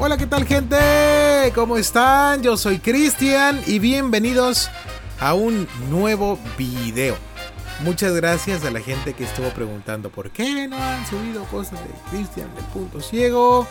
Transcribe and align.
Hola, 0.00 0.16
¿qué 0.16 0.28
tal 0.28 0.46
gente? 0.46 0.78
¿Cómo 1.56 1.76
están? 1.76 2.40
Yo 2.40 2.56
soy 2.56 2.78
Cristian 2.78 3.60
y 3.66 3.80
bienvenidos 3.80 4.70
a 5.18 5.34
un 5.34 5.66
nuevo 5.90 6.38
video. 6.56 7.16
Muchas 7.80 8.14
gracias 8.14 8.64
a 8.64 8.70
la 8.70 8.78
gente 8.78 9.14
que 9.14 9.24
estuvo 9.24 9.48
preguntando 9.48 10.08
por 10.08 10.30
qué 10.30 10.68
no 10.68 10.76
han 10.76 11.04
subido 11.04 11.42
cosas 11.46 11.80
de 11.80 11.90
Cristian 12.10 12.54
del 12.54 12.64
punto 12.66 13.00
ciego. 13.00 13.66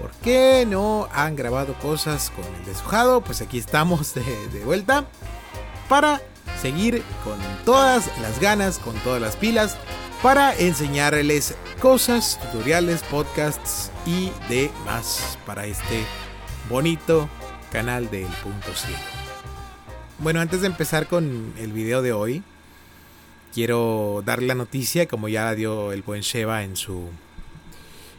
¿Por 0.00 0.12
qué 0.22 0.64
no 0.68 1.08
han 1.12 1.34
grabado 1.34 1.74
cosas 1.80 2.30
con 2.30 2.44
el 2.44 2.64
deshojado? 2.64 3.20
Pues 3.22 3.42
aquí 3.42 3.58
estamos 3.58 4.14
de, 4.14 4.22
de 4.52 4.64
vuelta 4.64 5.04
para 5.88 6.22
seguir 6.62 7.02
con 7.24 7.38
todas 7.64 8.08
las 8.22 8.38
ganas, 8.38 8.78
con 8.78 8.94
todas 9.00 9.20
las 9.20 9.34
pilas, 9.34 9.76
para 10.26 10.58
enseñarles 10.58 11.56
cosas, 11.80 12.40
tutoriales, 12.40 13.00
podcasts 13.04 13.92
y 14.04 14.32
demás 14.48 15.38
para 15.46 15.66
este 15.66 16.02
bonito 16.68 17.28
canal 17.70 18.10
del 18.10 18.26
punto 18.42 18.74
ciego. 18.74 18.98
Bueno, 20.18 20.40
antes 20.40 20.62
de 20.62 20.66
empezar 20.66 21.06
con 21.06 21.52
el 21.60 21.70
video 21.70 22.02
de 22.02 22.12
hoy, 22.12 22.42
quiero 23.54 24.20
dar 24.26 24.42
la 24.42 24.56
noticia, 24.56 25.06
como 25.06 25.28
ya 25.28 25.54
dio 25.54 25.92
el 25.92 26.02
buen 26.02 26.22
Sheva 26.22 26.64
en 26.64 26.74
su 26.74 27.08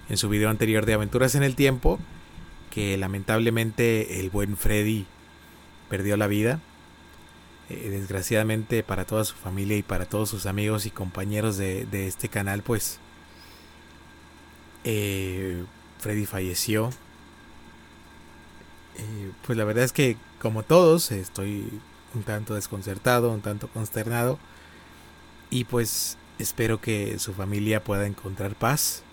en 0.08 0.16
su 0.16 0.30
video 0.30 0.50
anterior 0.50 0.86
de 0.86 0.94
Aventuras 0.94 1.36
en 1.36 1.44
el 1.44 1.58
Tiempo, 1.58 2.00
que 2.70 2.96
lamentablemente 2.96 4.22
el 4.22 4.30
buen 4.30 4.56
Freddy 4.56 5.06
perdió 5.90 6.16
la 6.16 6.28
vida. 6.28 6.62
Eh, 7.70 7.90
desgraciadamente 7.90 8.82
para 8.82 9.04
toda 9.04 9.26
su 9.26 9.36
familia 9.36 9.76
y 9.76 9.84
para 9.84 10.06
todos 10.06 10.30
sus 10.30 10.46
amigos 10.46 10.86
y 10.86 10.90
compañeros 10.90 11.58
de, 11.58 12.08
este 12.08 12.30
canal, 12.30 12.62
pues 12.64 13.00
eh, 14.86 15.66
Freddy 16.00 16.26
falleció. 16.26 16.92
Eh, 18.98 19.32
pues 19.46 19.58
la 19.58 19.66
verdad 19.66 19.84
es 19.84 19.92
que 19.92 20.16
como 20.40 20.64
todos 20.64 21.12
estoy 21.12 21.68
un 22.16 22.24
tanto 22.24 22.56
desconcertado, 22.56 23.32
un 23.32 23.42
tanto 23.42 23.68
consternado 23.68 24.40
y 25.50 25.66
pues 25.66 26.18
espero 26.40 26.80
que 26.80 27.20
su 27.20 27.34
familia 27.34 27.84
pueda 27.84 28.08
encontrar 28.08 28.56
paz. 28.56 29.04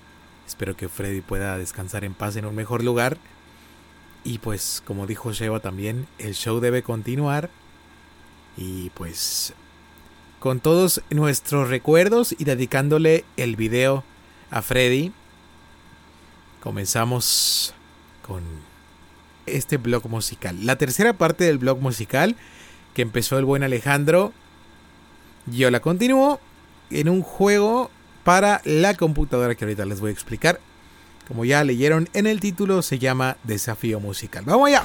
Espero 0.47 0.77
que 0.77 0.89
Freddy 0.89 1.23
pueda 1.23 1.59
descansar 1.59 2.05
en 2.05 2.15
paz 2.15 2.37
en 2.37 2.47
un 2.47 2.55
mejor 2.55 2.85
lugar. 2.85 3.19
Y 4.23 4.39
pues 4.39 4.81
como 4.87 5.09
dijo 5.09 5.33
Sheva 5.33 5.59
también, 5.59 6.07
el 6.19 6.35
show 6.35 6.61
debe 6.61 6.85
continuar. 6.85 7.51
Y 8.57 8.91
pues 8.91 9.53
con 10.41 10.61
todos 10.61 11.03
nuestros 11.11 11.69
recuerdos 11.69 12.35
y 12.39 12.45
dedicándole 12.45 13.25
el 13.37 13.57
video 13.57 14.05
a 14.51 14.63
Freddy, 14.63 15.13
comenzamos 16.63 17.75
con 18.27 18.43
este 19.47 19.77
blog 19.77 20.09
musical. 20.09 20.67
La 20.67 20.77
tercera 20.77 21.15
parte 21.15 21.45
del 21.45 21.59
blog 21.59 21.81
musical 21.81 22.37
que 22.95 23.03
empezó 23.03 23.39
el 23.39 23.45
buen 23.45 23.63
Alejandro, 23.63 24.33
yo 25.47 25.71
la 25.71 25.81
continúo 25.81 26.41
en 26.91 27.09
un 27.09 27.23
juego 27.23 27.91
para 28.23 28.63
la 28.65 28.95
computadora 28.95 29.55
que 29.55 29.65
ahorita 29.65 29.85
les 29.85 30.01
voy 30.01 30.11
a 30.11 30.13
explicar. 30.13 30.61
Como 31.29 31.45
ya 31.45 31.65
leyeron 31.65 32.09
en 32.13 32.27
el 32.27 32.41
título, 32.41 32.83
se 32.83 32.99
llama 32.99 33.37
Desafío 33.45 33.99
Musical. 33.99 34.45
¡Vamos 34.45 34.69
allá! 34.69 34.83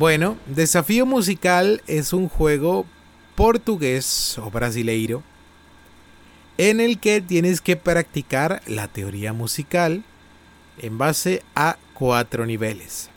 Bueno, 0.00 0.38
Desafío 0.46 1.04
Musical 1.04 1.82
es 1.86 2.14
un 2.14 2.30
juego 2.30 2.86
portugués 3.34 4.38
o 4.38 4.50
brasileiro 4.50 5.22
en 6.56 6.80
el 6.80 6.98
que 6.98 7.20
tienes 7.20 7.60
que 7.60 7.76
practicar 7.76 8.62
la 8.66 8.88
teoría 8.88 9.34
musical 9.34 10.02
en 10.78 10.96
base 10.96 11.42
a 11.54 11.76
cuatro 11.92 12.46
niveles. 12.46 13.10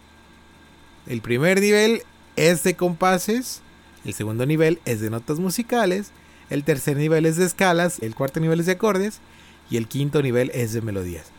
El 1.08 1.22
primer 1.22 1.62
nivel 1.62 2.02
es 2.35 2.63
de 2.63 2.75
compases, 2.75 3.62
el 4.03 4.13
segundo 4.13 4.46
nivel 4.46 4.81
es 4.84 5.00
de 5.00 5.09
notas 5.09 5.40
musicales, 5.40 6.12
el 6.50 6.66
tercer 6.66 6.97
nivel 6.97 7.25
es 7.25 7.38
de 7.38 7.46
escalas, 7.46 8.00
el 8.00 8.13
cuarto 8.13 8.41
nivel 8.41 8.59
es 8.59 8.66
de 8.66 8.74
acordes 8.74 9.22
y 9.69 9.78
el 9.78 9.88
quinto 9.88 10.22
nivel 10.22 10.52
es 10.53 10.74
de 10.74 10.81
melodías. 10.81 11.31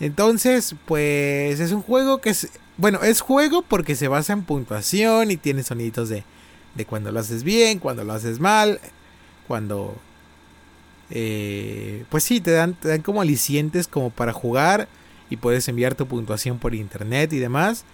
Entonces, 0.00 0.74
pues 0.86 1.60
es 1.60 1.72
un 1.72 1.82
juego 1.82 2.20
que 2.20 2.30
es, 2.30 2.48
bueno, 2.76 3.00
es 3.02 3.20
juego 3.20 3.62
porque 3.62 3.94
se 3.94 4.08
basa 4.08 4.32
en 4.32 4.42
puntuación 4.42 5.30
y 5.30 5.36
tiene 5.36 5.62
soniditos 5.62 6.08
de, 6.08 6.24
de 6.74 6.84
cuando 6.86 7.12
lo 7.12 7.20
haces 7.20 7.44
bien, 7.44 7.78
cuando 7.78 8.04
lo 8.04 8.12
haces 8.12 8.40
mal, 8.40 8.80
cuando... 9.46 9.96
Eh, 11.14 12.04
pues 12.08 12.24
sí, 12.24 12.40
te 12.40 12.52
dan, 12.52 12.74
te 12.74 12.88
dan 12.88 13.02
como 13.02 13.20
alicientes 13.20 13.86
como 13.86 14.08
para 14.08 14.32
jugar 14.32 14.88
y 15.28 15.36
puedes 15.36 15.68
enviar 15.68 15.94
tu 15.94 16.06
puntuación 16.06 16.58
por 16.58 16.74
internet 16.74 17.32
y 17.32 17.38
demás. 17.38 17.84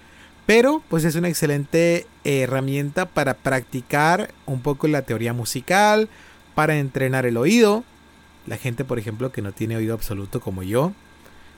Pero 0.47 0.83
pues 0.89 1.05
es 1.05 1.15
una 1.15 1.29
excelente 1.29 2.07
herramienta 2.25 3.07
para 3.07 3.35
practicar 3.35 4.33
un 4.47 4.63
poco 4.63 4.89
la 4.89 5.03
teoría 5.03 5.33
musical, 5.33 6.09
para 6.55 6.79
entrenar 6.79 7.27
el 7.27 7.37
oído. 7.37 7.85
La 8.47 8.57
gente, 8.57 8.85
por 8.85 8.99
ejemplo, 8.99 9.31
que 9.31 9.43
no 9.43 9.53
tiene 9.53 9.77
oído 9.77 9.95
absoluto 9.95 10.41
como 10.41 10.63
yo, 10.63 10.93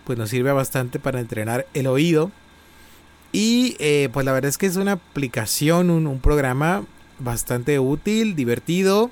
pues 0.04 0.18
nos 0.18 0.30
sirve 0.30 0.52
bastante 0.52 0.98
para 0.98 1.20
entrenar 1.20 1.66
el 1.74 1.86
oído. 1.86 2.30
Y 3.32 3.76
eh, 3.78 4.08
pues 4.12 4.26
la 4.26 4.32
verdad 4.32 4.48
es 4.48 4.58
que 4.58 4.66
es 4.66 4.76
una 4.76 4.92
aplicación, 4.92 5.90
un, 5.90 6.20
programa 6.20 6.84
bastante 7.18 7.78
útil, 7.78 8.34
divertido, 8.34 9.10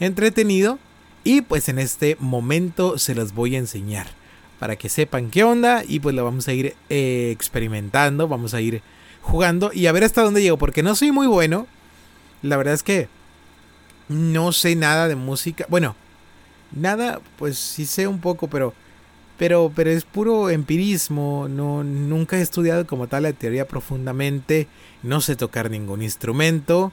entretenido. 0.00 0.78
Y 1.24 1.40
pues 1.40 1.68
en 1.68 1.78
este 1.78 2.16
momento 2.20 2.98
se 2.98 3.14
los 3.14 3.34
voy 3.34 3.56
a 3.56 3.58
enseñar 3.58 4.06
para 4.58 4.76
que 4.76 4.88
sepan 4.88 5.30
qué 5.30 5.44
onda 5.44 5.82
y 5.86 6.00
pues 6.00 6.14
lo 6.14 6.24
vamos 6.24 6.48
a 6.48 6.52
ir 6.52 6.76
eh, 6.88 7.30
experimentando, 7.32 8.28
vamos 8.28 8.54
a 8.54 8.60
ir 8.60 8.82
jugando 9.22 9.70
y 9.74 9.86
a 9.86 9.92
ver 9.92 10.04
hasta 10.04 10.22
dónde 10.22 10.40
llego, 10.40 10.56
porque 10.56 10.82
no 10.82 10.94
soy 10.94 11.10
muy 11.10 11.26
bueno. 11.26 11.66
La 12.42 12.56
verdad 12.56 12.74
es 12.74 12.82
que 12.82 13.08
no 14.08 14.52
sé 14.52 14.76
nada 14.76 15.08
de 15.08 15.16
música. 15.16 15.66
Bueno, 15.68 15.96
nada, 16.72 17.20
pues 17.38 17.58
sí 17.58 17.86
sé 17.86 18.06
un 18.06 18.20
poco, 18.20 18.48
pero 18.48 18.72
pero 19.38 19.72
pero 19.74 19.90
es 19.90 20.04
puro 20.04 20.50
empirismo, 20.50 21.46
no 21.48 21.84
nunca 21.84 22.38
he 22.38 22.42
estudiado 22.42 22.86
como 22.86 23.06
tal 23.06 23.24
la 23.24 23.32
teoría 23.32 23.68
profundamente, 23.68 24.68
no 25.02 25.20
sé 25.20 25.36
tocar 25.36 25.70
ningún 25.70 26.02
instrumento, 26.02 26.92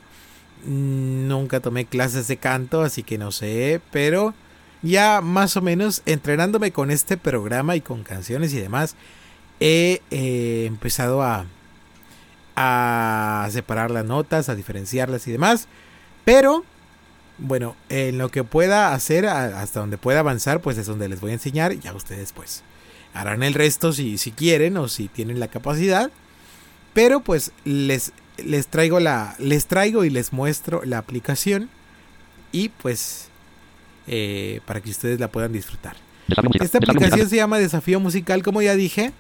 nunca 0.66 1.60
tomé 1.60 1.86
clases 1.86 2.28
de 2.28 2.38
canto, 2.38 2.82
así 2.82 3.04
que 3.04 3.18
no 3.18 3.32
sé, 3.32 3.82
pero 3.92 4.34
ya 4.82 5.22
más 5.22 5.58
o 5.58 5.62
menos 5.62 6.02
entrenándome 6.06 6.72
con 6.72 6.92
este 6.92 7.18
programa 7.18 7.76
y 7.76 7.82
con 7.82 8.04
canciones 8.04 8.54
y 8.54 8.60
demás, 8.60 8.96
he 9.60 10.02
eh, 10.12 10.66
empezado 10.68 11.24
a, 11.24 11.46
a 12.56 13.48
separar 13.52 13.92
las 13.92 14.06
notas, 14.06 14.50
a 14.50 14.56
diferenciarlas 14.56 15.28
y 15.28 15.32
demás. 15.32 15.68
Pero, 16.26 16.66
bueno, 17.38 17.76
en 17.90 18.18
lo 18.18 18.30
que 18.30 18.44
pueda 18.44 18.94
hacer, 18.94 19.26
hasta 19.26 19.80
donde 19.80 19.98
pueda 19.98 20.20
avanzar, 20.20 20.62
pues 20.62 20.78
es 20.78 20.86
donde 20.86 21.10
les 21.10 21.22
voy 21.22 21.32
a 21.32 21.34
enseñar. 21.34 21.74
Ya 21.80 21.94
ustedes 21.94 22.32
pues 22.32 22.64
harán 23.14 23.44
el 23.44 23.54
resto 23.54 23.94
si, 23.94 24.18
si 24.18 24.32
quieren 24.32 24.78
o 24.78 24.88
si 24.88 25.08
tienen 25.08 25.40
la 25.40 25.48
capacidad. 25.48 26.12
Pero 26.94 27.22
pues 27.22 27.52
les, 27.66 28.12
les 28.38 28.68
traigo 28.68 29.00
la. 29.00 29.36
Les 29.40 29.66
traigo 29.66 30.06
y 30.06 30.10
les 30.10 30.32
muestro 30.32 30.82
la 30.86 31.00
aplicación. 31.00 31.70
Y 32.52 32.70
pues. 32.70 33.30
Eh, 34.06 34.60
para 34.66 34.82
que 34.82 34.90
ustedes 34.90 35.20
la 35.20 35.30
puedan 35.30 35.54
disfrutar. 35.54 35.96
Esta 36.60 36.78
aplicación 36.78 37.30
se 37.30 37.38
llama 37.38 37.58
Desafío 37.58 38.00
Musical, 38.00 38.44
como 38.44 38.62
ya 38.62 38.76
dije. 38.76 39.12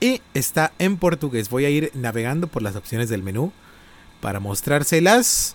Y 0.00 0.20
está 0.34 0.72
en 0.78 0.96
portugués. 0.96 1.48
Voy 1.48 1.64
a 1.64 1.70
ir 1.70 1.90
navegando 1.94 2.46
por 2.46 2.62
las 2.62 2.76
opciones 2.76 3.08
del 3.08 3.22
menú 3.22 3.52
para 4.20 4.40
mostrárselas. 4.40 5.54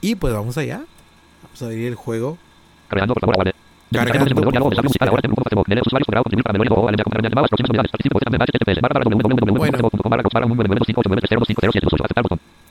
Y 0.00 0.14
pues 0.14 0.32
vamos 0.32 0.56
allá. 0.58 0.84
Vamos 1.42 1.62
a 1.62 1.64
abrir 1.66 1.86
el 1.86 1.94
juego. 1.94 2.38
Cargando, 2.88 3.14
por 3.14 3.20
favor, 3.20 3.34
aguarde. 3.34 3.54
Cargando. 3.92 4.28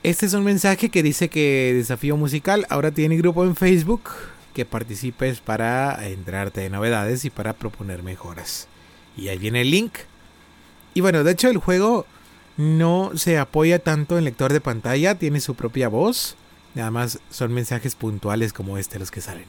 Este 0.04 0.26
es 0.26 0.34
un 0.34 0.44
mensaje 0.44 0.90
que 0.90 1.04
dice 1.04 1.30
que 1.30 1.74
Desafío 1.76 2.18
Musical 2.18 2.66
ahora 2.70 2.92
tiene 2.92 3.18
grupo 3.18 3.44
en 3.44 3.56
Facebook. 3.56 4.04
Que 4.54 4.66
participes 4.66 5.40
para 5.40 6.08
enterarte 6.08 6.62
de 6.62 6.70
novedades 6.70 7.26
y 7.26 7.30
para 7.30 7.54
proponer 7.54 8.04
mejoras. 8.04 8.68
Y 9.16 9.28
ahí 9.28 9.38
viene 9.38 9.62
el 9.62 9.72
link. 9.72 9.94
Y 10.94 11.02
bueno, 11.02 11.24
de 11.24 11.32
hecho 11.32 11.50
el 11.50 11.58
juego 11.58 12.06
no 12.58 13.12
se 13.16 13.38
apoya 13.38 13.80
tanto 13.80 14.18
en 14.18 14.24
lector 14.24 14.52
de 14.52 14.62
pantalla, 14.62 15.16
tiene 15.16 15.40
su 15.40 15.56
propia 15.56 15.90
voz. 15.90 16.36
Nada 16.76 16.92
más 16.92 17.20
son 17.30 17.54
mensajes 17.54 17.96
puntuales 17.96 18.54
como 18.54 18.78
este 18.78 19.00
los 19.00 19.12
que 19.12 19.22
salen. 19.22 19.46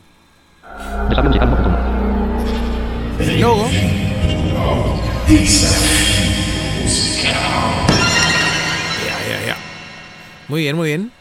El 3.18 3.40
logo. 3.40 3.68
Ya, 9.04 9.18
ya, 9.28 9.46
ya. 9.46 9.56
Muy 10.48 10.62
bien, 10.62 10.76
muy 10.76 10.88
bien. 10.88 11.12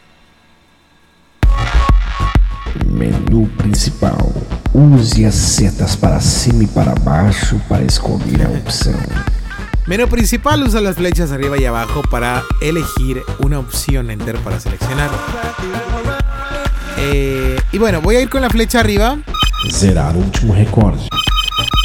Menu 2.86 3.48
principal. 3.56 4.32
Use 4.74 5.24
as 5.24 5.34
setas 5.34 5.96
para 5.96 6.20
cima 6.20 6.62
e 6.64 6.66
para 6.68 6.94
baixo 6.94 7.60
para 7.68 7.84
escolher 7.84 8.46
a 8.46 8.50
opção. 8.50 8.94
Menú 9.88 10.06
principal 10.08 10.62
usa 10.62 10.80
las 10.82 10.96
flechas 10.96 11.32
arriba 11.32 11.56
y 11.58 11.64
abajo 11.64 12.02
para 12.10 12.42
elegir 12.60 13.22
una 13.38 13.58
opción 13.58 14.10
enter 14.10 14.36
para 14.38 14.60
seleccionar. 14.60 15.10
Eh, 16.98 17.58
y 17.72 17.78
bueno, 17.78 18.02
voy 18.02 18.16
a 18.16 18.20
ir 18.20 18.28
con 18.28 18.42
la 18.42 18.50
flecha 18.50 18.80
arriba 18.80 19.18
Zerar 19.72 20.14
último 20.16 20.54
recorde. 20.54 21.08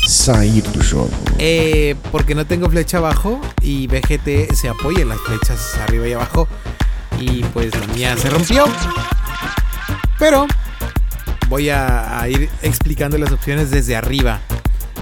Sair 0.08 0.64
do 0.74 0.82
jogo. 0.84 1.10
eh, 1.40 1.96
porque 2.12 2.36
no 2.36 2.46
tengo 2.46 2.70
flecha 2.70 2.98
abajo 2.98 3.40
y 3.62 3.88
BGT 3.88 4.54
se 4.54 4.68
apoya 4.70 5.02
en 5.02 5.10
las 5.10 5.20
flechas 5.22 5.76
arriba 5.82 6.08
y 6.08 6.14
abajo. 6.14 6.48
Y 7.20 7.44
pues 7.54 7.72
la 7.80 7.88
mía 7.94 8.18
se 8.18 8.30
rompió. 8.30 8.66
Pero 10.20 10.46
voy 11.48 11.70
a, 11.70 12.20
a 12.20 12.28
ir 12.28 12.50
explicando 12.64 13.18
las 13.18 13.32
opciones 13.32 13.72
desde 13.72 13.96
arriba. 13.96 14.42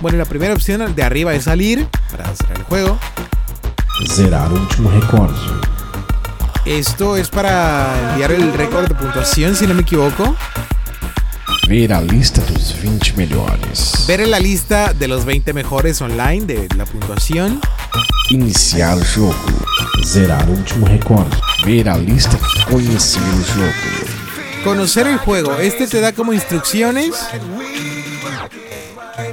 Bueno, 0.02 0.18
la 0.18 0.26
primera 0.26 0.56
opción 0.56 0.96
de 0.96 1.04
arriba 1.04 1.36
es 1.36 1.44
salir 1.44 1.88
para 2.10 2.36
cerrar 2.36 2.58
el 2.58 2.64
juego. 2.64 3.00
Zerar 4.10 4.52
último 4.52 4.90
recorde. 4.90 5.38
Esto 6.66 7.18
es 7.18 7.30
para 7.30 8.10
enviar 8.10 8.32
el 8.32 8.52
récord 8.52 8.88
de 8.88 8.96
puntuación, 8.96 9.56
si 9.56 9.68
no 9.68 9.76
me 9.76 9.84
equivoco. 9.84 10.36
Ver 11.70 11.94
a 11.94 12.02
lista 12.02 12.42
dos 12.52 12.76
20 12.82 13.14
melhores. 13.14 14.06
Ver 14.08 14.22
en 14.22 14.32
la 14.32 14.40
lista 14.40 14.92
de 14.92 15.08
los 15.08 15.24
20 15.24 15.54
mejores 15.54 16.02
online 16.02 16.48
de 16.48 16.68
la 16.76 16.86
puntuación. 16.86 17.62
Iniciar 18.32 18.98
o 18.98 19.06
jogo. 19.06 19.36
Zerar 20.04 20.50
último 20.50 20.88
recorde. 20.88 21.38
Ver 21.64 21.90
a 21.90 21.98
lista. 22.00 22.40
Conhecer 22.72 23.22
o 23.22 23.54
jogo. 23.54 24.64
Conocer 24.64 25.06
el 25.06 25.18
juego. 25.18 25.60
Este 25.60 25.86
te 25.86 26.02
da 26.02 26.12
como 26.12 26.34
instrucciones. 26.34 27.14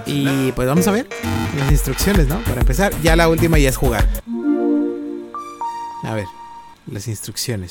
Y 0.08 0.52
pues 0.52 0.66
vamos 0.66 0.88
a 0.88 0.92
ver 0.92 1.06
las 1.58 1.70
instrucciones, 1.70 2.28
¿no? 2.28 2.42
Para 2.44 2.60
empezar, 2.60 2.92
ya 3.02 3.14
la 3.14 3.28
última 3.28 3.58
ya 3.58 3.68
es 3.68 3.76
jugar. 3.76 4.08
A 6.02 6.14
ver, 6.14 6.24
las 6.86 7.06
instrucciones. 7.08 7.70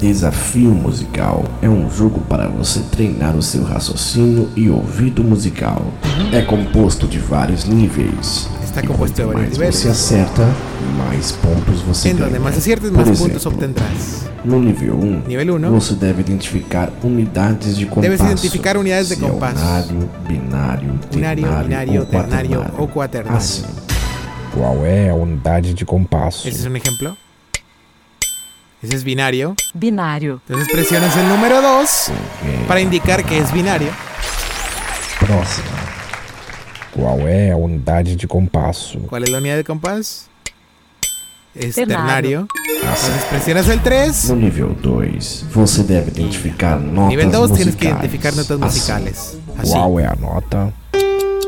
Desafio 0.00 0.70
musical 0.70 1.44
é 1.60 1.68
um 1.68 1.90
jogo 1.90 2.20
para 2.20 2.48
você 2.48 2.80
treinar 2.90 3.36
o 3.36 3.42
seu 3.42 3.62
raciocínio 3.62 4.50
e 4.56 4.70
ouvido 4.70 5.22
musical. 5.22 5.84
É 6.32 6.40
composto 6.40 7.06
de 7.06 7.18
vários 7.18 7.66
níveis. 7.66 8.48
Está 8.70 8.86
compuesto 8.86 9.16
de 9.16 9.22
varios 9.24 9.58
mais 9.58 9.74
você 9.74 9.88
niveles. 9.88 9.90
acerta, 9.90 10.48
mais 10.96 11.32
pontos 11.32 11.80
você 11.82 12.10
En 12.10 12.16
donde 12.18 12.38
más 12.38 12.56
aciertes, 12.56 12.88
Por 12.90 12.98
más 12.98 13.08
exemplo, 13.08 13.26
puntos 13.26 13.46
obtendrás. 13.46 14.30
No 14.44 14.60
nível 14.60 14.94
1, 14.94 15.22
Nível 15.26 15.50
1. 15.56 15.70
você 15.72 15.94
deve 15.94 16.20
identificar 16.20 16.88
unidades 17.02 17.76
de 17.76 17.84
compasso. 17.86 18.02
Debes 18.02 18.20
identificar 18.20 18.76
unidades 18.76 19.08
de 19.08 19.14
é 19.14 19.28
compasso. 19.28 19.56
binário, 20.26 20.98
Unário, 21.12 21.42
ternário 21.42 21.64
binário, 21.64 22.00
ou 22.00 22.06
ternário 22.06 22.50
quaternário. 22.50 22.74
ou 22.78 22.88
quaternário. 22.88 23.36
Assim. 23.38 23.64
Qual 24.54 24.86
é 24.86 25.10
a 25.10 25.14
unidade 25.14 25.74
de 25.74 25.84
compasso? 25.84 26.48
Ese 26.48 26.60
es 26.60 26.66
un 26.66 26.76
ejemplo. 26.76 27.16
Ese 28.82 28.94
es 28.96 29.02
binario. 29.04 29.54
binário, 29.74 30.40
Entonces 30.48 30.72
presionas 30.72 31.14
el 31.16 31.28
número 31.28 31.60
2 31.60 32.08
Ok. 32.08 32.66
para 32.68 32.80
indicar 32.80 33.22
que 33.24 33.36
es 33.36 33.52
binario. 33.52 33.90
Próxima. 35.18 35.79
Qual 37.00 37.26
é 37.26 37.50
a 37.52 37.56
unidade 37.56 38.14
de 38.14 38.26
compasso? 38.26 38.98
¿Cuál 39.08 39.24
es 39.24 39.30
la 39.30 39.38
unidad 39.38 39.56
de 39.56 39.64
compás? 39.64 40.28
Es 41.54 41.74
Ternario. 41.74 42.46
ternario. 42.46 42.48
Entonces 42.82 43.24
presionas 43.28 43.68
el 43.68 43.80
3. 43.80 44.28
No 44.30 44.36
nível 44.36 44.76
2, 44.80 45.46
você 45.52 45.82
deve 45.82 46.10
identificar 46.10 46.78
notas 46.78 47.08
Nivel 47.08 47.30
2 47.30 47.52
tienes 47.54 47.74
que 47.76 47.86
musicais. 47.88 47.98
identificar 48.04 48.32
notas 48.36 48.50
Assim. 48.62 48.64
musicales. 48.64 49.38
Así. 49.58 49.72
Qual 49.72 49.98
é 49.98 50.06
a 50.06 50.14
nota? 50.16 50.72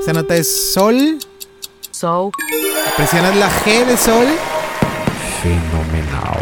Esa 0.00 0.12
nota 0.12 0.34
es 0.36 0.72
sol. 0.72 1.18
sol, 1.90 2.30
Presionas 2.96 3.36
la 3.36 3.48
G 3.48 3.84
de 3.86 3.96
sol. 3.96 4.26
Fenomenal. 5.42 6.40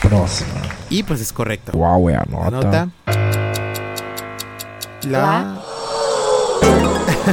Próxima. 0.00 0.62
Y 0.90 1.02
pues 1.02 1.20
es 1.20 1.32
correcto. 1.32 1.72
Qual 1.72 2.08
é 2.08 2.14
a 2.16 2.24
La 2.24 2.50
nota? 2.50 2.50
nota. 2.50 2.88
La. 5.02 5.57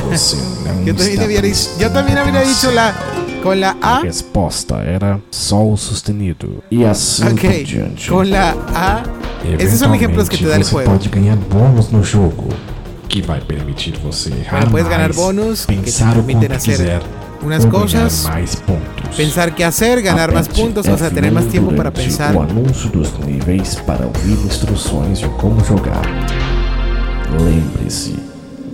Você 0.02 0.36
não 0.66 0.84
Yo 0.86 0.94
también, 0.96 1.10
está 1.12 1.24
había 1.24 1.42
dicho, 1.42 1.70
yo 1.80 1.92
también 1.92 2.18
habría 2.18 2.42
dicho 2.42 2.72
la. 2.72 2.94
Con 3.44 3.60
la 3.60 3.76
A 3.82 3.98
A. 3.98 4.02
resposta 4.02 4.84
era 4.84 5.20
Sol 5.30 5.78
sustenido. 5.78 6.64
E 6.72 6.84
assim 6.86 7.26
por 7.26 7.34
Ok. 7.34 7.64
diante. 7.64 8.08
Con 8.10 8.30
la 8.32 8.56
A. 8.74 9.04
Esses 9.60 9.80
são 9.80 9.94
ejemplos 9.94 10.28
que 10.28 10.38
te 10.38 10.46
dá 10.48 10.56
el 10.56 10.64
você 10.64 10.72
juego. 10.72 10.92
pode 10.92 11.10
ganhar 11.10 11.36
bônus 11.38 11.92
no 11.92 12.04
jogo, 12.04 12.48
que 13.08 13.22
vai 13.22 13.40
permitir 13.42 13.96
você 14.04 14.30
errar 14.32 14.62
Bueno, 14.62 14.72
puedes 14.72 14.88
ganar 14.90 15.10
mais, 15.10 15.16
bonus 15.16 15.66
que 15.68 15.76
te 15.76 15.82
pensar 15.84 16.10
o 16.18 16.24
permiten 16.24 16.48
quanto 16.50 16.56
hacer 16.56 16.78
quiser, 16.78 17.02
unas 17.44 17.64
ou 17.66 17.70
cosas, 17.70 18.24
ganhar 18.24 18.34
mais 18.34 18.56
pontos. 18.56 19.16
Pensar 19.16 19.54
qué 19.54 19.64
hacer, 19.64 20.02
ganar 20.02 20.34
más 20.34 20.48
Aperte 20.48 20.62
puntos, 20.64 20.88
o 20.88 20.98
sea, 20.98 21.12
tener 21.12 21.32
más 21.32 21.46
F1 21.46 21.52
tiempo 21.52 21.70
para 21.76 21.92
durante 21.92 22.02
pensar. 22.02 22.36
O 22.36 22.42
anúncio 22.42 22.90
dos 22.90 23.14
níveis 23.20 23.76
para 23.86 24.08
ouvir 24.08 24.40
instruções 24.44 25.20
de 25.20 25.28
como 25.38 25.64
jogar. 25.64 26.02
Lembre-se, 27.40 28.16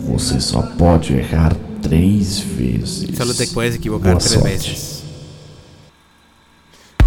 você 0.08 0.40
só 0.40 0.62
pode 0.78 1.14
errar 1.14 1.54
três 1.82 2.40
vezes. 2.40 3.16
Solo 3.18 3.34
te 3.34 3.48
puedes 3.48 3.76
equivocar 3.76 4.14
Boa 4.14 4.20
tres 4.20 4.32
sorte. 4.34 4.50
veces. 4.50 5.04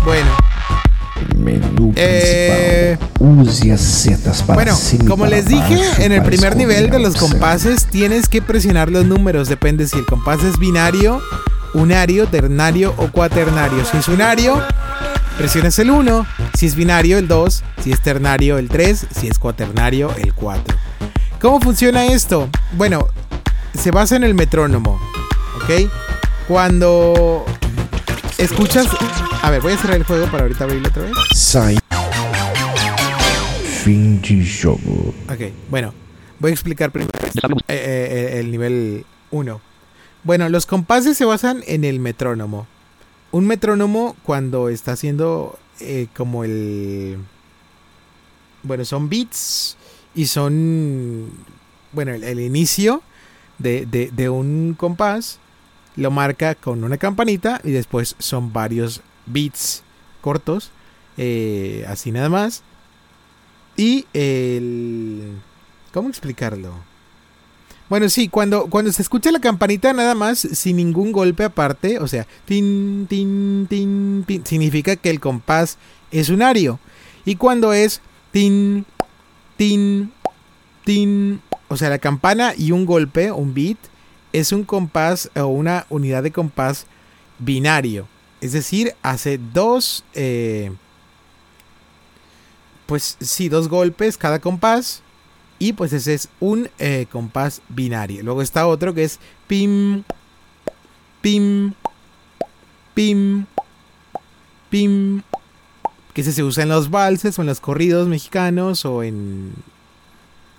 Bueno, 0.05 0.31
Menú 1.37 1.93
Eh, 1.97 2.97
principal. 2.99 3.39
Use 3.41 3.73
as 3.73 3.81
setas 3.81 4.43
para 4.43 4.55
bueno, 4.63 4.79
como 5.09 5.27
les 5.27 5.47
dije, 5.47 5.81
en 6.05 6.13
el 6.13 6.23
primer 6.23 6.57
nivel 6.57 6.91
de 6.91 6.99
los 6.99 7.15
compases 7.17 7.87
tienes 7.87 8.29
que 8.29 8.43
presionar 8.43 8.91
los 8.91 9.07
números. 9.07 9.49
Depende 9.49 9.87
si 9.87 9.97
el 9.99 10.05
compás 10.05 10.43
es 10.45 10.59
binario, 10.59 11.23
unario, 11.73 12.27
ternario 12.27 12.93
o 12.99 13.09
cuaternario. 13.11 13.85
Si 13.91 13.97
es 13.97 14.09
unario, 14.09 14.61
presionas 15.39 15.79
el 15.79 15.91
1. 15.91 16.27
Si 16.59 16.67
es 16.67 16.75
binario, 16.75 17.17
el 17.19 17.29
2. 17.29 17.63
Si 17.83 17.93
es 17.93 18.03
ternario, 18.03 18.59
el 18.59 18.69
3. 18.69 19.07
Si 19.19 19.29
es 19.29 19.39
cuaternario, 19.39 20.11
el 20.17 20.35
4. 20.35 20.77
¿Cómo 21.45 21.61
funciona 21.61 22.07
esto? 22.07 22.49
Bueno, 22.73 23.07
se 23.75 23.91
basa 23.91 24.17
en 24.17 24.25
el 24.25 24.33
metrónomo. 24.33 24.99
¿Ok? 25.57 25.91
Cuando 26.49 27.45
escuchas... 28.39 28.87
A 29.43 29.51
ver, 29.51 29.61
voy 29.61 29.75
a 29.75 29.77
cerrar 29.77 29.99
el 29.99 30.05
juego 30.05 30.25
para 30.29 30.45
ahorita 30.45 30.65
abrirlo 30.65 30.89
otra 30.89 31.03
vez. 31.03 31.13
Jogo. 34.63 35.15
Ok, 35.31 35.53
bueno, 35.69 35.93
voy 36.39 36.51
a 36.51 36.55
explicar 36.55 36.91
primero 36.91 37.13
eh, 37.69 37.75
eh, 37.77 38.41
el 38.41 38.51
nivel 38.51 39.05
1. 39.31 39.61
Bueno, 40.23 40.49
los 40.49 40.65
compases 40.65 41.19
se 41.19 41.27
basan 41.27 41.63
en 41.67 41.85
el 41.85 42.01
metrónomo. 42.01 42.67
Un 43.33 43.47
metrónomo 43.47 44.17
cuando 44.23 44.71
está 44.71 44.93
haciendo 44.93 45.59
eh, 45.81 46.07
como 46.17 46.43
el... 46.45 47.19
Bueno, 48.63 48.87
son 48.87 49.11
beats 49.11 49.77
y 50.15 50.27
son... 50.27 51.31
Bueno, 51.93 52.13
el, 52.13 52.25
el 52.25 52.41
inicio 52.41 53.03
de, 53.59 53.87
de- 53.87 54.11
de 54.11 54.29
un 54.29 54.75
compás 54.77 55.39
lo 55.97 56.11
marca 56.11 56.55
con 56.57 56.83
una 56.83 56.97
campanita 56.97 57.61
y 57.63 57.71
después 57.71 58.17
son 58.19 58.53
varios 58.53 59.01
beats 59.27 59.83
cortos, 60.21 60.71
eh, 61.17 61.85
así 61.89 62.11
nada 62.11 62.29
más. 62.29 62.63
Y 63.77 64.07
el... 64.13 65.39
¿Cómo 65.93 66.09
explicarlo? 66.09 66.73
Bueno, 67.89 68.09
sí, 68.09 68.29
cuando, 68.29 68.67
cuando 68.67 68.91
se 68.91 69.03
escucha 69.03 69.31
la 69.31 69.41
campanita 69.41 69.93
nada 69.93 70.15
más, 70.15 70.39
sin 70.39 70.77
ningún 70.77 71.13
golpe 71.13 71.45
aparte, 71.45 71.99
o 71.99 72.09
sea, 72.09 72.27
tin, 72.47 73.07
tin, 73.09 73.67
tin, 73.69 74.25
tin, 74.27 74.45
significa 74.47 74.97
que 74.97 75.11
el 75.11 75.21
compás 75.21 75.77
es 76.11 76.29
unario. 76.31 76.81
Y 77.25 77.37
cuando 77.37 77.73
es 77.73 78.01
tin, 78.33 78.87
tin, 79.57 80.13
tin, 80.85 81.41
o 81.69 81.77
sea, 81.77 81.91
la 81.91 81.99
campana 81.99 82.55
y 82.57 82.73
un 82.73 82.87
golpe, 82.87 83.33
un 83.33 83.55
beat, 83.55 83.79
es 84.33 84.53
un 84.53 84.65
compás 84.65 85.31
o 85.37 85.47
una 85.47 85.87
unidad 85.91 86.23
de 86.23 86.33
compás 86.33 86.87
binario. 87.39 88.09
Es 88.41 88.53
decir, 88.53 88.95
hace 89.03 89.39
dos, 89.39 90.05
eh, 90.15 90.73
pues 92.87 93.17
sí, 93.21 93.49
dos 93.49 93.69
golpes 93.69 94.19
cada 94.19 94.41
compás. 94.41 95.03
Y 95.59 95.73
pues 95.73 95.93
ese 95.93 96.15
es 96.15 96.29
un 96.41 96.69
eh, 96.79 97.07
compás 97.11 97.63
binario. 97.69 98.23
Luego 98.23 98.43
está 98.43 98.67
otro 98.67 98.93
que 98.93 99.05
es 99.05 99.21
pim, 99.47 100.03
pim, 101.23 101.73
pim, 102.93 103.47
pim. 104.69 105.23
Que 106.15 106.23
ese 106.23 106.33
se 106.33 106.43
usa 106.43 106.63
en 106.63 106.71
los 106.71 106.91
valses 106.91 107.39
o 107.39 107.43
en 107.43 107.49
los 107.49 107.61
corridos 107.61 108.09
mexicanos 108.09 108.85
o 108.85 109.03
en 109.03 109.53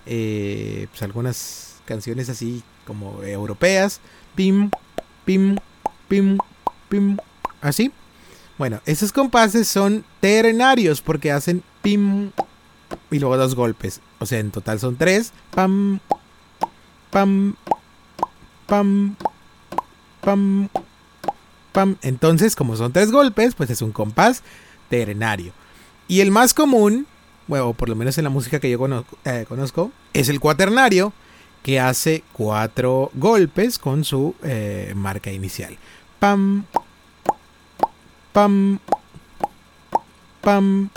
eh, 0.05 0.87
pues 0.91 1.01
algunas 1.01 1.77
canciones 1.85 2.29
así 2.29 2.61
como 2.85 3.23
europeas. 3.23 4.01
Pim, 4.35 4.69
pim, 5.23 5.57
pim, 6.07 6.37
pim. 6.89 7.17
Así. 7.61 7.91
Bueno, 8.57 8.81
esos 8.85 9.11
compases 9.11 9.67
son 9.67 10.05
ternarios 10.19 11.01
porque 11.01 11.31
hacen 11.31 11.63
pim 11.81 12.31
y 13.11 13.19
luego 13.19 13.37
dos 13.37 13.55
golpes. 13.55 14.01
O 14.19 14.25
sea, 14.25 14.39
en 14.39 14.51
total 14.51 14.79
son 14.79 14.95
tres. 14.95 15.33
Pam, 15.51 15.99
pam, 17.11 17.55
pam, 18.67 19.15
pam, 20.21 20.69
pam. 21.71 21.97
Entonces, 22.01 22.55
como 22.55 22.75
son 22.75 22.93
tres 22.93 23.11
golpes, 23.11 23.55
pues 23.55 23.69
es 23.69 23.81
un 23.81 23.91
compás 23.91 24.43
ternario. 24.89 25.53
Y 26.07 26.21
el 26.21 26.31
más 26.31 26.53
común, 26.53 27.07
bueno, 27.47 27.73
por 27.73 27.89
lo 27.89 27.95
menos 27.95 28.17
en 28.17 28.23
la 28.23 28.29
música 28.29 28.59
que 28.59 28.69
yo 28.69 28.77
conozco, 28.77 29.17
eh, 29.25 29.45
conozco 29.47 29.91
es 30.13 30.29
el 30.29 30.39
cuaternario, 30.39 31.13
que 31.63 31.79
hace 31.79 32.23
cuatro 32.31 33.09
golpes 33.15 33.79
con 33.79 34.03
su 34.03 34.35
eh, 34.43 34.93
marca 34.95 35.31
inicial. 35.31 35.77
Pam, 36.19 36.65
pam, 38.31 38.79
pam. 40.41 40.89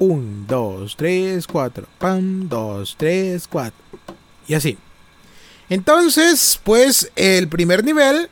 1, 0.00 0.46
2, 0.48 0.96
3, 0.96 1.46
4. 1.46 1.86
Pam, 1.98 2.48
2, 2.48 2.96
3, 2.98 3.48
4. 3.48 3.72
Y 4.48 4.54
así. 4.54 4.76
Entonces, 5.68 6.60
pues 6.62 7.10
el 7.16 7.48
primer 7.48 7.84
nivel 7.84 8.28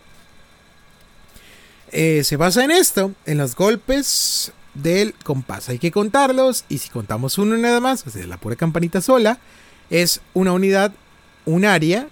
eh, 1.93 2.25
se 2.25 2.37
basa 2.37 2.65
en 2.65 2.71
esto, 2.71 3.13
en 3.27 3.39
los 3.39 3.55
golpes 3.55 4.53
del 4.75 5.15
compás. 5.25 5.69
Hay 5.69 5.79
que 5.79 5.91
contarlos 5.91 6.65
y 6.69 6.79
si 6.79 6.89
contamos 6.89 7.39
uno 7.39 7.57
nada 7.57 7.81
más, 7.81 8.07
o 8.07 8.11
sea, 8.11 8.27
la 8.27 8.39
pura 8.39 8.57
campanita 8.57 9.01
sola, 9.01 9.39
es 9.91 10.21
una 10.33 10.53
unidad 10.53 10.93
unaria. 11.45 12.09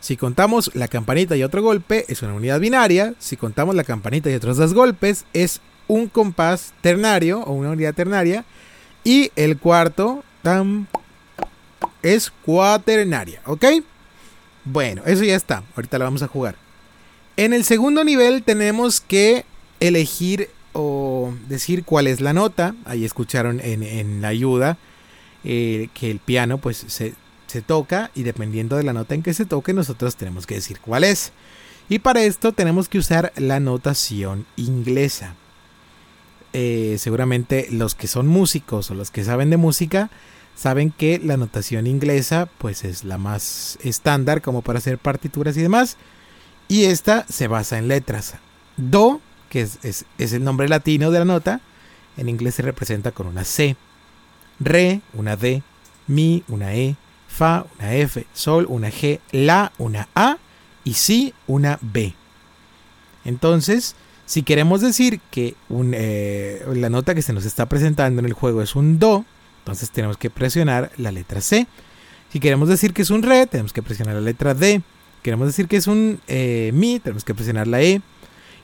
Si 0.00 0.16
contamos 0.16 0.74
la 0.74 0.88
campanita 0.88 1.36
y 1.36 1.42
otro 1.42 1.62
golpe, 1.62 2.04
es 2.08 2.22
una 2.22 2.34
unidad 2.34 2.60
binaria. 2.60 3.14
Si 3.18 3.36
contamos 3.36 3.74
la 3.74 3.84
campanita 3.84 4.30
y 4.30 4.34
otros 4.34 4.56
dos 4.56 4.74
golpes, 4.74 5.24
es 5.32 5.60
un 5.86 6.08
compás 6.08 6.72
ternario 6.80 7.40
o 7.40 7.52
una 7.52 7.70
unidad 7.70 7.94
ternaria. 7.94 8.44
Y 9.04 9.30
el 9.36 9.58
cuarto 9.58 10.24
tam, 10.42 10.86
es 12.02 12.30
cuaternaria, 12.44 13.40
¿ok? 13.46 13.64
Bueno, 14.64 15.02
eso 15.06 15.24
ya 15.24 15.36
está. 15.36 15.62
Ahorita 15.76 15.98
la 15.98 16.04
vamos 16.04 16.22
a 16.22 16.28
jugar. 16.28 16.67
En 17.38 17.52
el 17.52 17.62
segundo 17.62 18.02
nivel 18.02 18.42
tenemos 18.42 19.00
que 19.00 19.44
elegir 19.78 20.50
o 20.72 21.32
decir 21.48 21.84
cuál 21.84 22.08
es 22.08 22.20
la 22.20 22.32
nota. 22.32 22.74
Ahí 22.84 23.04
escucharon 23.04 23.60
en, 23.60 23.84
en 23.84 24.20
la 24.20 24.26
ayuda 24.26 24.76
eh, 25.44 25.88
que 25.94 26.10
el 26.10 26.18
piano 26.18 26.58
pues 26.58 26.84
se, 26.88 27.14
se 27.46 27.62
toca 27.62 28.10
y 28.16 28.24
dependiendo 28.24 28.76
de 28.76 28.82
la 28.82 28.92
nota 28.92 29.14
en 29.14 29.22
que 29.22 29.34
se 29.34 29.46
toque 29.46 29.72
nosotros 29.72 30.16
tenemos 30.16 30.48
que 30.48 30.56
decir 30.56 30.80
cuál 30.80 31.04
es. 31.04 31.30
Y 31.88 32.00
para 32.00 32.24
esto 32.24 32.50
tenemos 32.50 32.88
que 32.88 32.98
usar 32.98 33.32
la 33.36 33.60
notación 33.60 34.44
inglesa. 34.56 35.36
Eh, 36.54 36.96
seguramente 36.98 37.68
los 37.70 37.94
que 37.94 38.08
son 38.08 38.26
músicos 38.26 38.90
o 38.90 38.94
los 38.94 39.12
que 39.12 39.22
saben 39.22 39.50
de 39.50 39.58
música 39.58 40.10
saben 40.56 40.90
que 40.90 41.20
la 41.20 41.36
notación 41.36 41.86
inglesa 41.86 42.48
pues 42.58 42.82
es 42.82 43.04
la 43.04 43.16
más 43.16 43.78
estándar 43.84 44.42
como 44.42 44.62
para 44.62 44.80
hacer 44.80 44.98
partituras 44.98 45.56
y 45.56 45.62
demás. 45.62 45.98
Y 46.68 46.84
esta 46.84 47.24
se 47.28 47.48
basa 47.48 47.78
en 47.78 47.88
letras. 47.88 48.34
Do, 48.76 49.20
que 49.48 49.62
es, 49.62 50.04
el 50.18 50.44
nombre 50.44 50.68
latino 50.68 51.10
de 51.10 51.18
la 51.18 51.24
nota, 51.24 51.60
en 52.16 52.28
inglés 52.28 52.56
se 52.56 52.62
representa 52.62 53.12
con 53.12 53.26
una 53.26 53.44
C. 53.44 53.76
Re, 54.60 55.00
una 55.14 55.36
D. 55.36 55.62
Mi, 56.06 56.44
una 56.48 56.74
E. 56.74 56.96
Fa, 57.26 57.66
una 57.78 57.94
F. 57.94 58.26
Sol, 58.34 58.66
una 58.68 58.90
G. 58.90 59.20
La, 59.32 59.72
una 59.78 60.08
A. 60.14 60.36
Y 60.84 60.94
Si, 60.94 61.34
una 61.46 61.78
B. 61.80 62.14
Entonces, 63.24 63.94
si 64.26 64.42
queremos 64.42 64.80
decir 64.80 65.20
que 65.30 65.54
eh, 65.92 66.64
la 66.74 66.90
nota 66.90 67.14
que 67.14 67.22
se 67.22 67.32
nos 67.32 67.44
está 67.44 67.66
presentando 67.66 68.20
en 68.20 68.26
el 68.26 68.32
juego 68.32 68.62
es 68.62 68.76
un 68.76 68.98
Do, 68.98 69.24
entonces 69.60 69.90
tenemos 69.90 70.16
que 70.16 70.30
presionar 70.30 70.90
la 70.96 71.12
letra 71.12 71.40
C. 71.40 71.66
Si 72.30 72.40
queremos 72.40 72.68
decir 72.68 72.92
que 72.92 73.02
es 73.02 73.10
un 73.10 73.22
Re, 73.22 73.46
tenemos 73.46 73.72
que 73.72 73.82
presionar 73.82 74.14
la 74.14 74.20
letra 74.20 74.54
D. 74.54 74.82
Queremos 75.22 75.46
decir 75.46 75.68
que 75.68 75.76
es 75.76 75.86
un 75.86 76.20
eh, 76.28 76.70
Mi, 76.74 77.00
tenemos 77.00 77.24
que 77.24 77.34
presionar 77.34 77.66
la 77.66 77.82
E. 77.82 78.00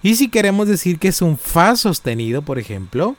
Y 0.03 0.17
si 0.17 0.29
queremos 0.29 0.69
decir 0.69 0.99
que 0.99 1.09
es 1.09 1.23
un 1.23 1.39
Fa 1.39 1.77
sostenido, 1.77 2.43
por 2.43 2.59
ejemplo, 2.59 3.17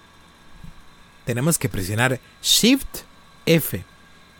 tenemos 1.25 1.58
que 1.58 1.70
presionar 1.70 2.20
Shift 2.42 3.00
F. 3.46 3.84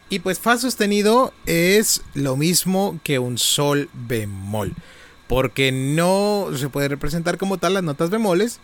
Y 0.10 0.20
pues 0.20 0.40
Fa 0.40 0.58
sostenido 0.58 1.34
es 1.46 2.04
lo 2.14 2.38
mismo 2.38 3.00
que 3.04 3.20
un 3.20 3.38
Sol 3.38 3.90
bemol. 3.94 4.74
Porque 5.28 5.72
no 5.72 6.50
se 6.56 6.70
puede 6.70 6.88
representar 6.88 7.38
como 7.38 7.58
tal 7.58 7.74
las 7.74 7.84
notas 7.84 8.12
bemoles. 8.12 8.60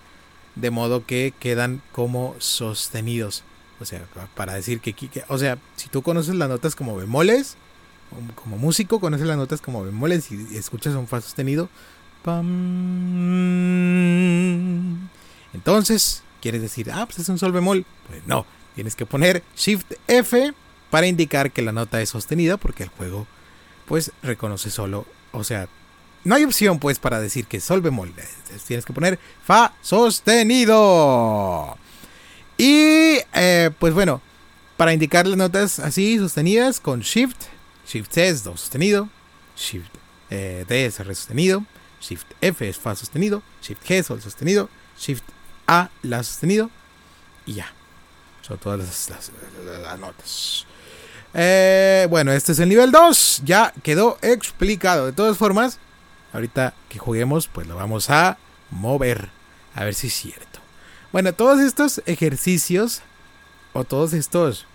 De 0.55 0.69
modo 0.69 1.05
que 1.05 1.33
quedan 1.39 1.81
como 1.91 2.35
sostenidos. 2.37 3.43
O 3.79 3.85
sea, 3.85 4.05
para 4.35 4.53
decir 4.53 4.79
que, 4.79 4.93
o 5.27 5.39
sea, 5.39 5.57
si 5.75 5.89
tú 5.89 6.03
conoces 6.03 6.35
las 6.35 6.49
notas 6.49 6.75
como 6.75 6.95
bemoles, 6.95 7.57
como 8.35 8.57
músico 8.57 8.99
conoces 8.99 9.27
las 9.27 9.37
notas 9.37 9.61
como 9.61 9.83
bemoles 9.83 10.31
y 10.31 10.57
escuchas 10.57 10.95
un 10.95 11.07
fa 11.07 11.21
sostenido, 11.21 11.69
pam, 12.23 12.47
entonces 15.53 16.23
quieres 16.41 16.61
decir, 16.61 16.91
ah, 16.91 17.05
pues 17.05 17.19
es 17.19 17.29
un 17.29 17.37
sol 17.37 17.51
bemol. 17.51 17.85
Pues 18.07 18.25
no, 18.25 18.45
tienes 18.75 18.95
que 18.95 19.05
poner 19.05 19.43
Shift 19.55 19.93
F 20.07 20.53
para 20.89 21.07
indicar 21.07 21.51
que 21.51 21.61
la 21.61 21.71
nota 21.71 22.01
es 22.01 22.09
sostenida 22.09 22.57
porque 22.57 22.83
el 22.83 22.89
juego 22.89 23.27
pues 23.85 24.11
reconoce 24.23 24.69
solo, 24.69 25.05
o 25.31 25.43
sea, 25.43 25.67
no 26.23 26.35
hay 26.35 26.43
opción 26.43 26.79
pues 26.79 26.99
para 26.99 27.19
decir 27.19 27.45
que 27.45 27.57
es 27.57 27.63
sol 27.63 27.81
bemol. 27.81 28.13
Tienes 28.67 28.85
que 28.85 28.93
poner 28.93 29.19
fa 29.43 29.73
sostenido. 29.81 31.77
Y 32.57 33.17
eh, 33.33 33.71
pues 33.79 33.93
bueno, 33.93 34.21
para 34.77 34.93
indicar 34.93 35.25
las 35.25 35.37
notas 35.37 35.79
así 35.79 36.17
sostenidas 36.19 36.79
con 36.79 37.01
Shift, 37.01 37.37
Shift 37.91 38.13
C 38.13 38.29
es 38.29 38.43
do 38.43 38.55
sostenido, 38.55 39.09
Shift 39.57 39.91
eh, 40.29 40.63
D 40.65 40.85
es 40.85 40.97
re 40.99 41.13
sostenido, 41.13 41.65
Shift 41.99 42.25
F 42.39 42.69
es 42.69 42.77
fa 42.77 42.95
sostenido, 42.95 43.43
Shift 43.61 43.83
G 43.83 44.01
sol 44.01 44.21
sostenido, 44.21 44.69
Shift 44.97 45.25
A 45.67 45.89
la 46.01 46.23
sostenido 46.23 46.69
y 47.45 47.55
ya. 47.55 47.73
Son 48.43 48.57
todas 48.57 48.79
las, 48.79 49.09
las, 49.09 49.31
las 49.81 49.99
notas. 49.99 50.65
Eh, 51.33 52.07
bueno, 52.09 52.31
este 52.31 52.53
es 52.53 52.59
el 52.59 52.69
nivel 52.69 52.91
2. 52.91 53.41
Ya 53.43 53.73
quedó 53.83 54.17
explicado. 54.21 55.05
De 55.05 55.13
todas 55.13 55.37
formas, 55.37 55.77
ahorita 56.31 56.73
que 56.87 56.97
juguemos, 56.97 57.47
pues 57.47 57.67
lo 57.67 57.75
vamos 57.75 58.09
a 58.09 58.37
mover. 58.69 59.29
A 59.75 59.83
ver 59.83 59.95
si 59.95 60.07
es 60.07 60.13
cierto. 60.13 60.59
Bueno, 61.11 61.33
todos 61.33 61.59
estos 61.59 62.01
ejercicios 62.05 63.01
o 63.73 63.83
todos 63.83 64.13
estos, 64.13 64.65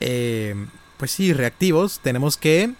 eh, 0.00 0.54
pues 1.02 1.10
sí, 1.10 1.32
reactivos, 1.32 1.98
tenemos 1.98 2.36
que 2.36 2.74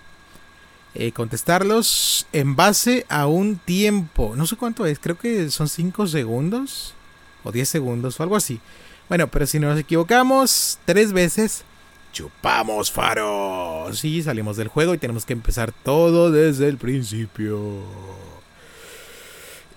eh, 0.95 1.11
contestarlos 1.11 2.29
en 2.33 2.55
base 2.55 3.05
a 3.09 3.27
un 3.27 3.57
tiempo. 3.57 4.35
No 4.37 4.47
sé 4.47 4.55
cuánto 4.55 4.87
es, 4.87 5.01
creo 5.01 5.19
que 5.19 5.51
son 5.51 5.69
5 5.69 6.07
segundos 6.07 6.95
o 7.43 7.51
10 7.51 7.69
segundos 7.69 8.21
o 8.21 8.23
algo 8.23 8.37
así. 8.37 8.61
Bueno, 9.09 9.27
pero 9.27 9.45
si 9.45 9.59
nos 9.59 9.77
equivocamos 9.77 10.79
tres 10.85 11.13
veces, 11.13 11.65
chupamos 12.13 12.93
faros. 12.93 13.99
Sí, 13.99 14.23
salimos 14.23 14.57
del 14.57 14.69
juego 14.69 14.95
y 14.95 14.99
tenemos 14.99 15.27
que 15.27 15.33
empezar 15.33 15.73
todo 15.73 16.31
desde 16.31 16.69
el 16.69 16.77
principio. 16.77 17.83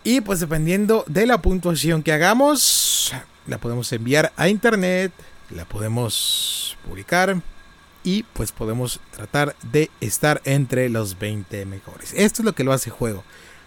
Y 0.03 0.21
pues 0.21 0.39
dependiendo 0.39 1.03
de 1.07 1.25
la 1.25 1.41
puntuación 1.41 2.03
que 2.03 2.13
hagamos, 2.13 3.11
la 3.47 3.57
podemos 3.57 3.91
enviar 3.91 4.33
a 4.37 4.49
internet, 4.49 5.11
la 5.49 5.65
podemos 5.65 6.77
publicar 6.87 7.41
y 8.05 8.23
pues 8.33 8.53
podemos 8.53 9.01
tratar 9.11 9.55
de 9.63 9.89
estar 9.99 10.41
entre 10.45 10.87
los 10.89 11.19
20 11.19 11.65
mejores. 11.65 12.13
Esto 12.15 12.41
es 12.41 12.45
lo 12.45 12.53
que 12.53 12.63
lo 12.63 12.71
hace 12.71 12.91
juego. 12.91 13.23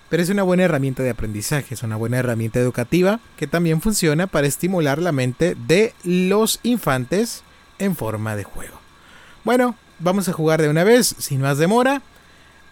Pero 0.08 0.22
es 0.22 0.30
una 0.30 0.42
buena 0.42 0.62
herramienta 0.62 1.02
de 1.02 1.10
aprendizaje, 1.10 1.74
es 1.74 1.82
una 1.82 1.96
buena 1.96 2.18
herramienta 2.18 2.58
educativa 2.58 3.20
que 3.36 3.46
también 3.46 3.82
funciona 3.82 4.26
para 4.26 4.46
estimular 4.46 4.98
la 4.98 5.12
mente 5.12 5.54
de 5.66 5.92
los 6.02 6.60
infantes 6.62 7.42
en 7.78 7.94
forma 7.94 8.34
de 8.34 8.44
juego. 8.44 8.80
Bueno, 9.44 9.74
vamos 9.98 10.28
a 10.28 10.32
jugar 10.32 10.62
de 10.62 10.70
una 10.70 10.84
vez, 10.84 11.14
sin 11.18 11.42
más 11.42 11.58
demora. 11.58 12.00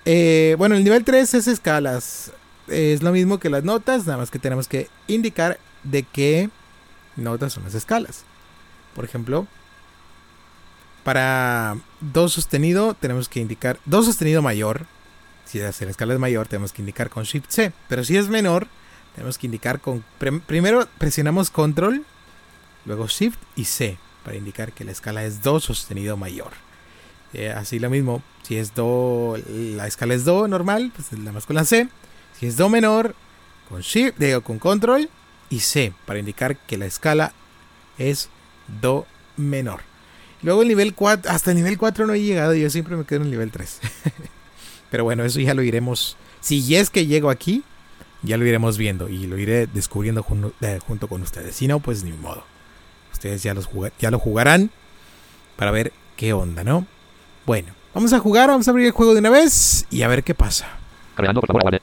Eh, 0.07 0.55
bueno, 0.57 0.77
el 0.77 0.85
nivel 0.85 1.05
3 1.05 1.35
es 1.35 1.47
escalas. 1.47 2.33
Es 2.69 3.03
lo 3.03 3.13
mismo 3.13 3.39
que 3.39 3.51
las 3.51 3.65
notas, 3.65 4.07
nada 4.07 4.19
más 4.19 4.31
que 4.31 4.39
tenemos 4.39 4.67
que 4.67 4.89
indicar 5.07 5.59
de 5.83 6.05
qué 6.05 6.49
notas 7.17 7.53
son 7.53 7.65
las 7.65 7.75
escalas. 7.75 8.25
Por 8.95 9.05
ejemplo, 9.05 9.47
para 11.07 11.79
do 12.01 12.29
sostenido 12.29 12.95
tenemos 12.99 13.29
que 13.29 13.39
indicar 13.39 13.79
do 13.87 14.03
sostenido 14.03 14.43
mayor. 14.43 14.87
Si 15.45 15.61
la 15.61 15.69
escala 15.69 16.15
es 16.15 16.19
mayor, 16.19 16.49
tenemos 16.49 16.73
que 16.73 16.83
indicar 16.83 17.11
con 17.11 17.23
Shift 17.23 17.49
C. 17.49 17.73
Pero 17.87 18.03
si 18.03 18.17
es 18.17 18.27
menor, 18.27 18.67
tenemos 19.15 19.39
que 19.39 19.47
indicar 19.47 19.81
con. 19.81 20.03
Primero 20.19 20.89
presionamos 20.99 21.51
Control, 21.51 22.05
luego 22.87 23.07
Shift 23.07 23.39
y 23.55 23.67
C 23.67 23.99
para 24.25 24.37
indicar 24.37 24.73
que 24.73 24.83
la 24.85 24.91
escala 24.91 25.23
es 25.23 25.45
Do 25.45 25.61
sostenido 25.61 26.17
mayor. 26.17 26.51
Eh, 27.33 27.53
así 27.53 27.79
lo 27.79 27.89
mismo, 27.89 28.21
si 28.43 28.57
es 28.57 28.75
Do, 28.75 29.37
la 29.49 29.87
escala 29.87 30.13
es 30.15 30.25
Do 30.25 30.49
normal, 30.49 30.91
pues 30.93 31.13
nada 31.13 31.31
más 31.31 31.47
con 31.47 31.55
la 31.55 31.65
C. 31.65 31.89
Si 32.37 32.47
es 32.47 32.57
Do 32.57 32.69
menor, 32.69 33.15
con 33.69 33.83
Shift, 33.83 34.19
digo, 34.19 34.41
con 34.41 34.59
Control 34.59 35.09
y 35.51 35.61
C 35.61 35.93
para 36.05 36.19
indicar 36.19 36.57
que 36.57 36.77
la 36.77 36.87
escala 36.87 37.33
es 37.97 38.29
Do 38.67 39.07
menor. 39.37 39.83
Luego 40.47 40.63
el 40.63 40.69
nivel 40.69 40.95
4, 40.95 41.29
hasta 41.29 41.51
el 41.51 41.57
nivel 41.57 41.77
4 41.77 42.07
no 42.07 42.13
he 42.13 42.23
llegado, 42.23 42.55
yo 42.55 42.71
siempre 42.71 42.97
me 42.97 43.03
quedo 43.05 43.17
en 43.19 43.25
el 43.25 43.31
nivel 43.33 43.51
3. 43.51 43.81
Pero 44.93 45.03
bueno, 45.03 45.25
eso 45.25 45.41
ya 45.41 45.55
lo 45.55 45.63
iremos. 45.65 46.17
Si 46.39 46.77
es 46.77 46.89
que 46.89 47.05
llego 47.05 47.31
aquí, 47.31 47.65
ya 48.23 48.37
lo 48.37 48.47
iremos 48.47 48.79
viendo 48.79 49.09
y 49.09 49.27
lo 49.27 49.39
iré 49.39 49.67
descubriendo 49.67 50.23
jun- 50.23 50.53
eh, 50.61 50.79
junto 50.87 51.09
con 51.09 51.21
ustedes. 51.23 51.57
Si 51.57 51.67
no, 51.67 51.81
pues 51.81 52.05
ni 52.05 52.13
modo. 52.13 52.45
Ustedes 53.13 53.43
ya, 53.43 53.55
los 53.55 53.69
ya 53.99 54.13
lo 54.13 54.21
jugarán 54.21 54.71
para 55.57 55.73
ver 55.73 55.93
qué 56.17 56.33
onda, 56.33 56.63
¿no? 56.63 56.87
Bueno, 57.45 57.73
vamos 57.93 58.13
a 58.13 58.21
jugar, 58.21 58.49
vamos 58.49 58.69
a 58.69 58.71
abrir 58.71 58.87
el 58.87 58.93
juego 58.93 59.15
de 59.15 59.19
una 59.19 59.31
vez 59.31 59.85
y 59.91 60.03
a 60.03 60.09
ver 60.09 60.23
qué 60.23 60.35
pasa. 60.37 60.69
Cargando, 61.17 61.41
por 61.41 61.61
favor. 61.61 61.81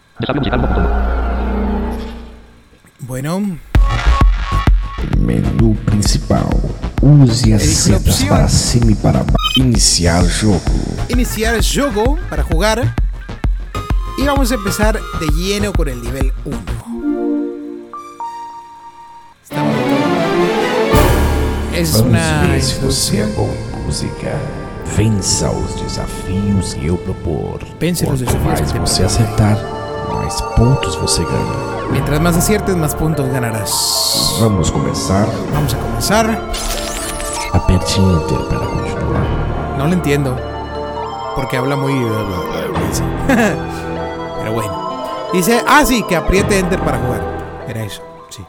Bueno, 3.00 3.58
Menu 5.20 5.76
principal. 5.84 6.48
Use 7.04 7.54
as 7.54 7.62
setas 7.64 8.08
opción. 8.08 8.30
para 8.30 8.48
cima 8.48 8.92
e 8.92 8.96
para 8.96 9.20
baixo. 9.20 9.36
Iniciar 9.58 10.24
jogo. 10.26 10.62
iniciar 11.10 11.60
juego 11.62 12.18
para 12.30 12.44
jugar. 12.44 12.96
Y 14.18 14.26
vamos 14.26 14.52
a 14.52 14.56
empezar 14.56 14.98
de 15.20 15.28
lleno 15.36 15.74
con 15.74 15.90
el 15.90 16.02
nivel 16.02 16.32
1. 16.46 16.58
Está 19.44 19.62
bonito. 19.64 19.84
Es 21.76 21.92
Vamos 21.92 22.08
una. 22.08 22.48
ver 22.48 22.62
se 22.62 22.80
você 22.80 23.18
é 23.18 23.26
bom 23.36 23.50
música. 23.86 24.40
Vença 24.96 25.50
os 25.50 25.76
desafios 25.82 26.74
que 26.76 26.86
eu 26.88 26.98
propor. 26.98 27.60
Os 27.64 27.70
Quanto 28.02 28.18
desafios 28.18 28.44
mais 28.44 28.72
você 28.72 29.04
acertar, 29.04 29.58
mais 30.14 30.40
pontos 30.56 30.96
você 30.96 31.24
ganha. 31.24 31.74
Mientras 31.92 32.20
más 32.22 32.38
aciertes, 32.38 32.76
más 32.76 32.94
puntos 32.96 33.28
ganarás. 33.30 33.72
Vamos 34.40 34.70
começar. 34.72 35.28
Vamos 35.52 35.74
a 35.74 35.78
comenzar. 35.78 36.83
Para 37.80 38.66
continuar. 38.68 39.76
No 39.78 39.88
lo 39.88 39.94
entiendo. 39.94 40.40
Porque 41.36 41.58
habla 41.58 41.76
muy. 41.76 41.94
Pero 43.28 44.54
bueno. 44.54 45.04
Dice, 45.34 45.62
ah, 45.68 45.84
sí, 45.84 46.04
que 46.08 46.16
apriete 46.16 46.60
Enter 46.60 46.80
para 46.82 47.00
jugar. 47.00 47.66
Era 47.68 47.84
eso. 47.84 48.04
Sí. 48.30 48.44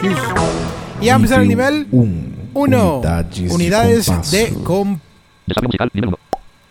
Sí. 0.00 0.08
Y 0.08 1.08
vamos 1.08 1.10
a 1.10 1.16
empezar 1.16 1.42
el 1.42 1.48
nivel 1.48 1.86
um, 1.90 2.32
1. 2.54 2.94
Unidades, 2.94 3.52
Unidades 3.52 4.30
de 4.30 4.38
de 4.38 4.54
compasso. 4.54 5.00
Desafío 5.46 5.68
musical 5.68 5.90
nivel 5.92 6.08
1. 6.08 6.18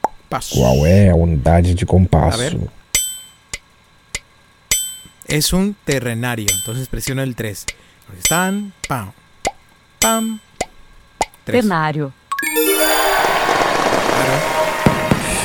compaso. 0.02 0.56
Qual 0.56 0.86
é 0.86 1.10
a 1.10 1.16
unidade 1.16 1.76
de 1.76 1.86
compasso? 1.86 2.34
A 2.34 2.38
ver. 2.38 2.58
Es 5.28 5.54
un 5.54 5.76
terrenario. 5.86 6.48
Entonces 6.52 6.88
presiono 6.88 7.22
el 7.22 7.36
3. 7.36 7.66
Están. 8.18 8.74
Pam. 8.88 9.12
Pam. 10.00 10.40
3. 11.46 11.62
Ternário. 11.62 12.12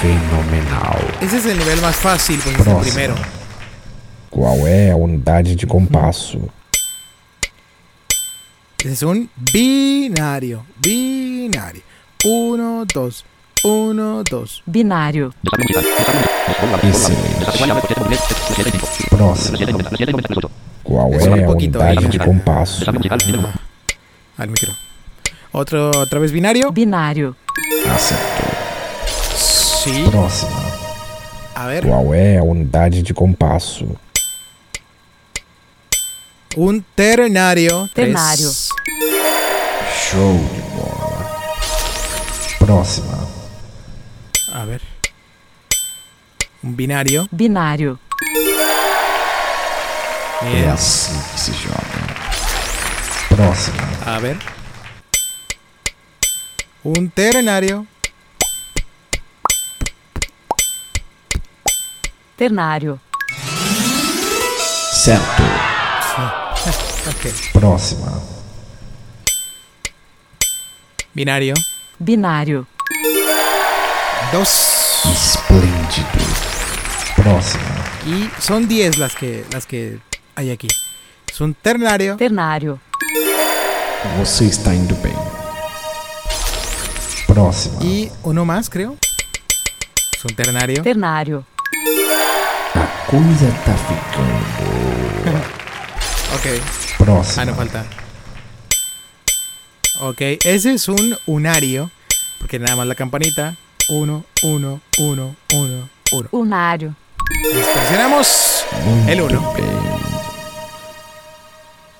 Fenomenal. 0.00 0.98
Ese 1.20 1.36
es 1.38 1.46
el 1.46 1.58
nivel 1.58 1.80
más 1.82 1.96
fácil, 1.96 2.40
pues 2.42 2.54
es 2.54 2.58
el 2.60 2.64
Próximo. 2.64 2.94
primero. 2.94 3.14
Qual 4.30 4.66
é 4.66 4.90
a 4.92 4.96
unidade 4.96 5.54
de 5.56 5.66
compasso? 5.66 6.38
Ese 8.82 8.92
es 8.92 9.02
un 9.02 9.28
binario. 9.52 10.64
Binario. 10.76 11.82
1, 12.24 12.86
2. 12.94 13.24
1, 13.64 14.22
2. 14.30 14.62
Binário. 14.64 15.34
Desafío 15.42 15.80
musical. 15.82 16.16
Desafío 16.48 16.78
musical. 16.78 16.88
Excelente. 16.88 17.38
Desafío 17.38 17.74
musical. 17.74 18.08
Desafío 18.08 18.80
musical. 18.80 19.18
Próximo. 19.18 19.56
790. 19.58 20.50
Qual 20.82 21.12
Só 21.20 21.30
um 21.30 21.36
é 21.36 21.42
a 21.42 21.46
pouquinho 21.46 21.70
unidade 21.78 21.98
aí, 21.98 22.08
de 22.10 22.18
cara. 22.18 22.30
compasso? 22.30 22.78
Desafío 22.80 22.98
musical 23.00 23.18
nivel 23.26 23.40
1. 23.42 23.52
Al 24.38 24.48
micro. 24.48 24.72
Otro, 25.52 25.90
otra 25.96 26.20
vez 26.20 26.30
binario. 26.30 26.70
Binário. 26.70 27.36
Acertou. 27.94 28.50
Sí. 29.06 30.04
Próxima. 30.10 30.62
A 31.54 31.66
ver. 31.66 31.84
Qual 31.86 32.14
é 32.14 32.38
a 32.38 32.42
unidade 32.42 33.02
de 33.02 33.12
compasso? 33.12 33.96
Un 36.56 36.82
ternario. 36.94 37.88
Tres. 37.94 38.06
Ternario. 38.06 38.50
Show 40.10 40.34
de 40.34 40.60
bola. 40.76 41.26
Próxima. 42.58 43.18
A 44.52 44.64
ver. 44.64 44.82
Un 46.62 46.76
binario. 46.76 47.28
Binário. 47.32 47.98
É 50.42 50.50
Bien. 50.50 50.70
assim 50.70 51.18
que 51.32 51.40
se 51.40 51.52
joga. 51.52 51.80
Próxima. 53.28 53.76
A 54.06 54.18
ver. 54.18 54.36
Un 56.82 57.10
ternario. 57.10 57.86
Ternário. 62.36 62.98
Certo. 64.94 65.42
Ok. 67.06 67.52
Próxima. 67.52 68.12
Binario. 71.12 71.52
Binário. 71.98 72.66
Dos. 74.32 75.04
Esplêndido. 75.04 76.06
Próxima. 77.14 77.62
Y 78.06 78.30
son 78.40 78.66
10 78.66 78.96
las 78.96 79.14
que, 79.14 79.44
las 79.52 79.66
que 79.66 79.98
hay 80.34 80.50
aquí. 80.50 80.68
Es 81.30 81.40
un 81.42 81.52
ternario. 81.52 82.16
Ternário. 82.16 82.80
Você 84.18 84.46
está 84.46 84.74
indo 84.74 84.96
bem. 85.02 85.29
Próxima. 87.32 87.76
Y 87.80 88.10
uno 88.24 88.44
más, 88.44 88.68
creo. 88.68 88.96
Es 90.12 90.24
un 90.24 90.34
ternario. 90.34 90.82
Ternário. 90.82 91.44
A 92.74 93.06
coisa 93.08 93.48
tá 93.64 93.74
ficando. 93.76 95.38
Ok. 96.34 96.46
Próxima. 96.98 97.42
Ah, 97.42 97.46
no 97.46 97.54
falta. 97.54 97.84
Ok, 100.00 100.20
ese 100.44 100.72
es 100.72 100.88
un 100.88 101.16
unario. 101.26 101.88
Porque 102.40 102.58
nada 102.58 102.74
más 102.74 102.88
la 102.88 102.96
campanita. 102.96 103.56
Uno, 103.88 104.24
uno, 104.42 104.80
uno, 104.98 105.36
uno, 105.54 105.88
uno. 106.10 106.28
Unário. 106.32 106.96
Presionamos 107.74 108.64
el 109.06 109.20
uno. 109.22 109.54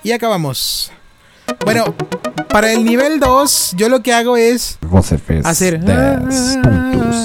y 0.03 0.11
acabamos. 0.11 0.91
Bueno, 1.65 1.95
para 2.51 2.73
el 2.73 2.85
nivel 2.85 3.21
2, 3.21 3.75
yo 3.77 3.89
lo 3.89 4.03
que 4.03 4.13
hago 4.13 4.37
es 4.37 4.79
hacer 5.45 5.81
10 5.85 6.59
pontos. 6.63 7.17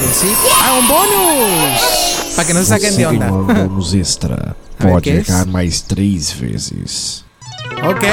Y 0.00 0.10
así. 0.10 0.32
¡Ah, 0.62 0.78
un 0.78 0.88
bonus! 0.88 2.34
Para 2.36 2.46
que 2.46 2.54
no 2.54 2.60
se 2.60 2.66
saquen 2.66 2.96
de 2.96 3.06
onda. 3.06 3.32
um 3.32 3.46
bônus 3.46 3.94
extra. 3.94 4.56
Pode 4.78 5.08
errar 5.10 5.46
mais 5.46 5.80
três 5.82 6.32
vezes. 6.32 7.24
Ok, 7.84 8.04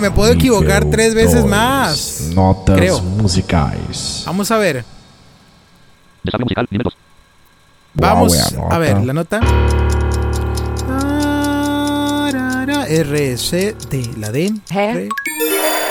me 0.00 0.10
puedo 0.10 0.32
equivocar 0.32 0.84
tres 0.84 1.14
veces 1.14 1.44
más. 1.44 2.30
Notas 2.34 2.76
Creo. 2.76 3.00
musicais. 3.00 4.22
Vamos 4.26 4.50
a 4.50 4.58
ver. 4.58 4.84
Desafío 6.22 6.44
musical 6.44 6.66
nivel 6.70 6.84
2. 6.84 6.96
Vamos 7.94 8.54
a 8.70 8.78
ver 8.78 8.98
la 9.04 9.12
nota. 9.12 9.40
R, 12.88 13.36
C, 13.38 13.76
D. 13.88 14.10
La 14.16 14.32
D. 14.32 14.52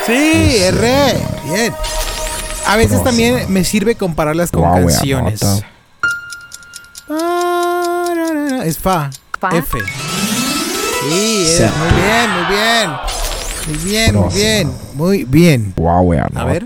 Sí, 0.10 0.58
R. 0.58 1.14
Bien. 1.46 1.74
A 2.66 2.76
veces 2.78 3.04
también 3.04 3.46
me 3.54 3.64
sirve 3.64 3.94
compararlas 3.94 4.50
con 4.50 4.64
canciones. 4.64 5.40
Es 8.66 8.80
Fa. 8.80 9.12
F. 9.52 9.78
Sí, 11.10 11.46
es, 11.48 11.72
muy 11.78 11.92
bien, 12.02 12.32
muy 12.32 12.46
bien. 12.50 12.90
Muy 13.68 13.78
bien, 13.78 14.16
muy 14.96 15.24
bien. 15.26 15.74
Muy 15.76 16.06
bien. 16.16 16.24
É 16.36 16.40
a 16.40 16.42
A 16.42 16.46
ver. 16.46 16.64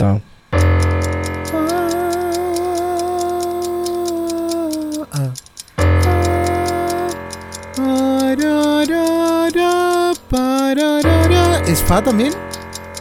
¿Es 11.67 11.82
Fa 11.82 12.01
también? 12.01 12.34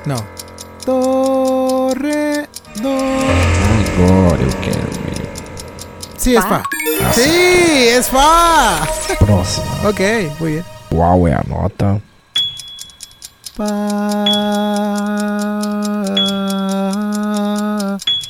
No. 0.06 0.16
Do, 0.84 1.92
re, 1.94 2.48
do. 2.80 2.88
Agora 2.88 4.42
eu 4.42 4.50
quero 4.60 4.90
ver. 5.04 5.32
Sí, 6.16 6.34
es 6.36 6.44
Fa. 6.44 6.62
Sí, 7.14 7.88
es 7.88 8.08
Fa. 8.08 8.80
Próxima. 9.18 9.66
Ok, 9.88 10.00
muy 10.40 10.52
bien. 10.52 10.64
Qual 10.90 11.26
é 11.28 11.34
a 11.34 11.42
nota? 11.48 12.00
Pa. 13.56 13.66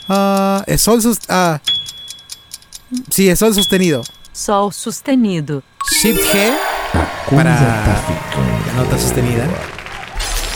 Ah, 0.08 0.62
es 0.66 0.82
sol 0.82 1.00
sus- 1.00 1.18
ah. 1.28 1.60
Sí, 3.10 3.28
es 3.28 3.38
sol 3.38 3.54
sostenido. 3.54 4.02
Sol 4.32 4.72
sustenido. 4.72 5.62
Shift 5.90 6.20
G, 6.32 6.52
Para- 7.30 7.60
la 7.60 8.82
nota 8.82 8.98
sostenida. 8.98 9.46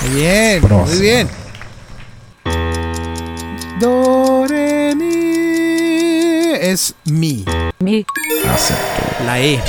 Muy 0.03 0.11
bien, 0.15 0.63
muy 0.69 0.99
bien. 0.99 1.29
Do, 3.81 4.47
re, 4.49 4.95
mi. 4.95 6.53
Es 6.61 6.95
mi. 7.05 7.45
Mi. 7.81 8.07
Acertou. 8.53 9.27
La 9.27 9.41
E. 9.41 9.61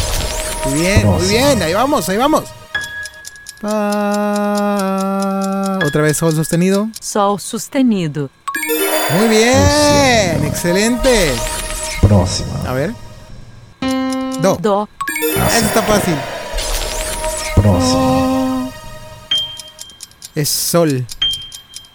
Muy 0.65 0.79
bien, 0.79 1.05
muy 1.07 1.17
Próximo. 1.17 1.29
bien. 1.29 1.61
Ahí 1.63 1.73
vamos, 1.73 2.07
ahí 2.09 2.17
vamos. 2.17 2.43
Pa- 3.61 3.69
Otra 5.85 6.01
vez 6.01 6.17
sol 6.17 6.33
sostenido. 6.35 6.89
Sol 6.99 7.39
sustenido. 7.39 8.29
Muy 9.17 9.27
bien. 9.29 10.43
Excelente. 10.45 11.31
Próxima. 12.01 12.59
A 12.67 12.73
ver. 12.73 12.93
Do. 14.41 14.57
Do. 14.61 14.87
Eso 15.57 15.65
está 15.65 15.81
fácil. 15.81 16.15
Próxima. 17.55 18.36
Es 20.37 20.49
sol. 20.49 21.03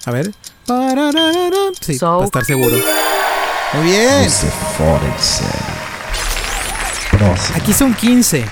A 0.04 0.10
ver. 0.10 0.32
Pararara. 0.66 1.70
Sí, 1.80 1.96
Sol. 1.96 2.16
para 2.16 2.26
estar 2.26 2.44
seguro. 2.44 2.76
Muy 3.74 3.84
bien. 3.86 4.28
Aquí 7.54 7.72
son 7.72 7.94
15. 7.94 8.44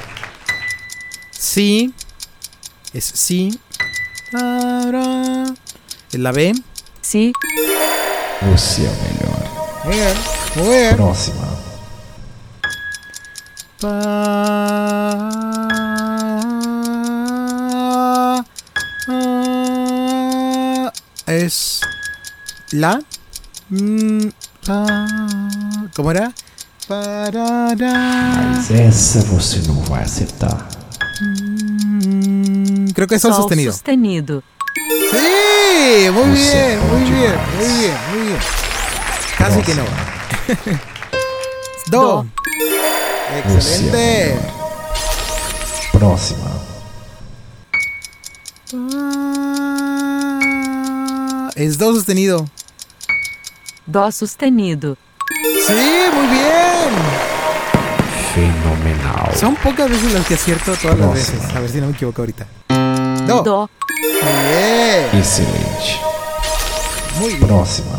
Sí. 1.32 1.92
Es 2.92 3.04
sí. 3.04 3.58
Para. 4.30 5.46
Es 6.12 6.20
la 6.20 6.30
B. 6.30 6.54
Si. 7.00 7.32
Você 8.42 8.84
é 8.84 8.88
o 8.88 8.92
melhor. 9.02 9.84
Muy 9.84 9.94
bien. 9.96 10.16
Muy 10.54 10.68
bien. 10.68 10.96
Próxima. 10.96 11.48
Pa- 13.80 15.59
es 21.32 21.80
la 22.72 23.00
mm, 23.68 24.28
pa- 24.66 25.06
¿cómo 25.94 26.10
era? 26.10 26.32
Mas 26.88 28.70
essa 28.70 29.20
você 29.22 29.60
não 29.68 29.80
vai 29.82 30.02
acertar. 30.02 30.68
Mm, 31.22 32.88
creo 32.92 33.06
que 33.06 33.14
es 33.14 33.22
sol 33.22 33.32
Sol 33.32 33.42
sostenido. 33.42 33.72
sustenido. 33.72 34.42
Sí, 35.10 36.10
muy 36.12 36.30
bien, 36.30 36.78
muy 36.90 37.02
bien, 37.10 37.34
muy 37.58 37.68
bien, 37.78 37.96
muy 38.12 38.22
bien. 38.26 38.38
Casi 39.38 39.62
que 39.62 39.74
no. 39.74 39.84
Do. 41.90 42.26
Excelente. 43.46 44.38
Próxima. 45.92 46.50
Es 51.60 51.76
do 51.76 51.92
sostenido. 51.94 52.46
Dó 53.84 54.10
sustenido. 54.12 54.96
Sí, 55.66 55.74
muy 56.14 56.26
bien. 56.28 56.90
Fenomenal. 58.34 59.36
Son 59.36 59.54
pocas 59.56 59.90
veces 59.90 60.14
las 60.14 60.26
que 60.26 60.34
acierto 60.36 60.72
todas 60.76 60.98
las 60.98 61.10
Próxima. 61.10 61.12
veces. 61.12 61.54
A 61.54 61.60
ver 61.60 61.68
si 61.70 61.80
no 61.82 61.88
me 61.88 61.92
equivoco 61.92 62.22
ahorita. 62.22 62.46
Do. 63.26 63.42
Dó. 63.42 63.70
Muy 63.90 64.08
bien. 64.22 65.08
Excelente. 65.12 66.00
Muy 67.20 67.28
bien. 67.34 67.46
Próxima. 67.46 67.98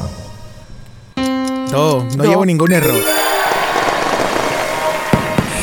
Do. 1.69 2.03
No 2.15 2.23
Do. 2.23 2.29
llevo 2.31 2.43
ningún 2.47 2.71
error. 2.71 2.99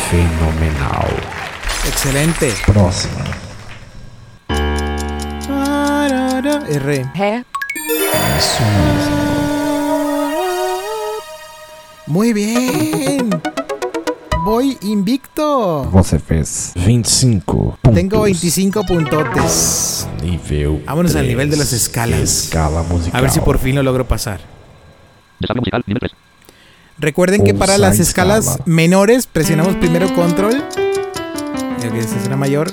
Fenomenal. 0.08 1.16
Excelente. 1.88 2.54
Próxima. 2.64 3.24
R. 6.70 7.10
Ré. 7.14 7.44
Isso 8.38 8.62
mesmo. 8.62 9.18
Muy 12.06 12.32
bien. 12.32 13.28
Voy 14.44 14.78
invicto. 14.80 15.84
Você 15.92 16.18
fez 16.18 16.72
25 16.76 17.78
pontos. 17.82 17.94
Tengo 17.94 18.22
25 18.22 18.84
puntotes. 18.86 20.06
Nível 20.22 20.82
Vámonos 20.86 21.14
al 21.16 21.22
3, 21.22 21.28
nivel 21.28 21.50
de 21.50 21.56
las 21.58 21.72
escalas. 21.72 22.20
Escala 22.20 22.82
musical. 22.82 23.18
A 23.18 23.20
ver 23.20 23.30
si 23.30 23.40
por 23.40 23.58
fin 23.58 23.74
lo 23.74 23.82
logro 23.82 24.08
pasar. 24.08 24.40
Desafío 25.38 25.60
musical 25.60 25.84
nivel 25.86 26.00
3. 26.00 26.12
Recuerden 26.98 27.44
que 27.44 27.52
para 27.52 27.76
las 27.76 28.00
escalas 28.00 28.46
escala. 28.46 28.64
menores 28.64 29.26
presionamos 29.26 29.76
primero 29.76 30.12
control. 30.14 30.64
Ya 31.82 31.90
que 31.90 31.98
esta 31.98 32.18
es 32.18 32.26
una 32.26 32.36
mayor. 32.36 32.72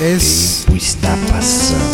Es. 0.00 0.64
Tempo 0.66 0.76
está 0.76 1.14
passando. 1.30 1.84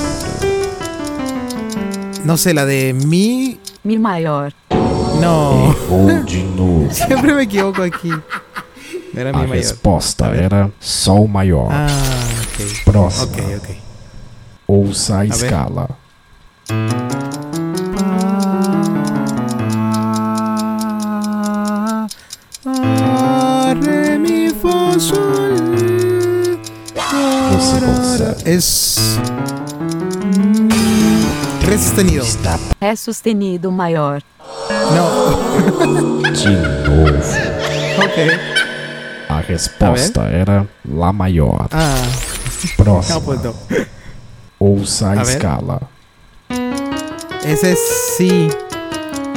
No 2.25 2.37
sé, 2.37 2.55
la 2.55 2.65
de 2.65 2.93
mi. 2.93 3.59
Mi 3.83 3.99
maior. 3.99 4.53
No. 5.21 5.71
Errou 5.89 6.25
de 6.25 6.43
novo. 6.57 6.89
Siempre 6.93 7.35
me 7.35 7.43
equivoco 7.43 7.83
aquí. 7.83 8.09
No 8.11 9.21
Era 9.21 9.31
A 9.31 9.33
mi 9.33 9.39
mayor. 9.49 9.57
resposta 9.57 10.35
era 10.35 10.71
Sol 10.79 11.29
maior. 11.29 11.69
Ah, 11.71 11.89
ok. 12.43 12.85
Próxima. 12.85 13.25
Ok, 13.33 13.39
ok. 13.59 13.77
Ouça 14.69 15.17
a 15.21 15.23
ver. 15.23 15.31
escala. 15.31 15.89
Ah, 22.65 23.75
Es. 28.47 29.19
mm, 29.81 30.69
Re 31.67 31.79
sostenido. 31.79 32.25
Está 32.25 32.59
Ré 32.81 32.97
sustenido 32.97 33.71
maior. 33.73 34.23
No. 34.95 36.21
de 36.23 36.89
novo. 36.89 37.19
Ok. 37.99 38.19
A 39.29 39.43
resposta 39.43 40.31
era 40.31 40.67
Lá 40.85 41.13
maior. 41.13 41.69
Ah, 41.73 41.97
Próxima. 42.77 43.17
no, 43.19 43.25
pues 43.25 43.43
no. 43.43 43.55
Ouça 44.61 45.09
a, 45.09 45.13
A 45.13 45.25
ver. 45.25 45.29
escala. 45.37 45.81
Ese 47.45 47.73
es 47.73 47.79
sí. 48.17 48.49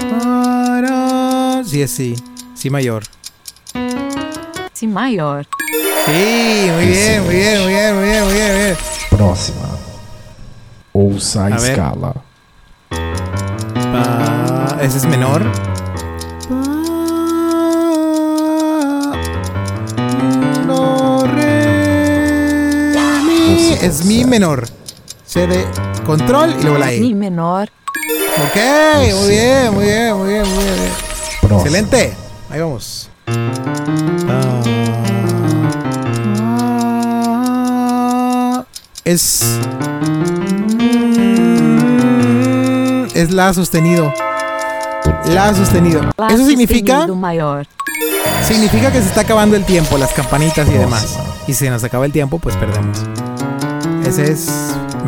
Para- 0.10 1.64
Sí, 1.66 1.82
es 1.82 1.92
sí. 1.92 2.16
Sí 2.54 2.70
mayor. 2.70 3.04
Si 4.74 4.86
maior. 4.88 5.48
Sí, 6.06 6.72
muy 6.76 6.86
bien, 6.86 7.24
muy 7.26 7.36
bien, 7.36 7.62
muy 7.64 7.74
bien, 7.74 7.96
muy 7.96 8.34
bien, 8.34 8.78
Próxima. 9.20 9.68
Ouça 10.94 11.42
a, 11.42 11.46
A 11.48 11.58
escala. 11.58 12.16
Pa- 13.92 14.78
ese 14.82 14.98
es 15.00 15.04
menor. 15.06 15.42
Re, 21.28 22.94
mi. 23.26 23.74
Você 23.76 23.86
Es 23.86 24.06
mi 24.06 24.24
menor. 24.26 24.68
C 25.26 25.46
de 25.48 25.66
control 26.06 26.56
y 26.60 26.64
luego 26.64 26.78
la 26.80 26.88
Mi 26.88 27.12
E. 27.12 27.16
menor. 27.16 27.70
Ok, 28.46 28.58
muy 29.20 29.30
bien, 29.30 29.74
muy 29.74 29.86
bien, 29.86 30.18
muy 30.18 30.28
bien, 30.34 30.44
muy 30.48 30.64
bien. 30.64 31.58
Excelente. 31.58 32.14
Ahí 32.50 32.62
vamos. 32.62 33.10
Ah, 33.28 34.62
Es. 39.10 39.58
Mm, 40.78 43.06
Es 43.16 43.32
la 43.32 43.52
sostenido. 43.56 44.14
La 45.26 45.56
sostenido. 45.56 46.02
Eso 46.30 46.46
significa. 46.46 47.08
maior. 47.08 47.66
Significa 48.44 48.92
que 48.92 49.02
se 49.02 49.08
está 49.08 49.22
acabando 49.22 49.56
el 49.56 49.66
tiempo, 49.66 49.98
las 49.98 50.14
campanitas 50.14 50.68
y 50.68 50.74
demás. 50.74 51.18
Y 51.48 51.54
si 51.54 51.66
se 51.66 51.72
nos 51.72 51.84
acaba 51.84 52.06
el 52.06 52.12
tiempo, 52.12 52.38
pues 52.38 52.56
perdemos. 52.58 53.04
Ese 54.06 54.32
es 54.32 54.48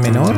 menor. 0.02 0.36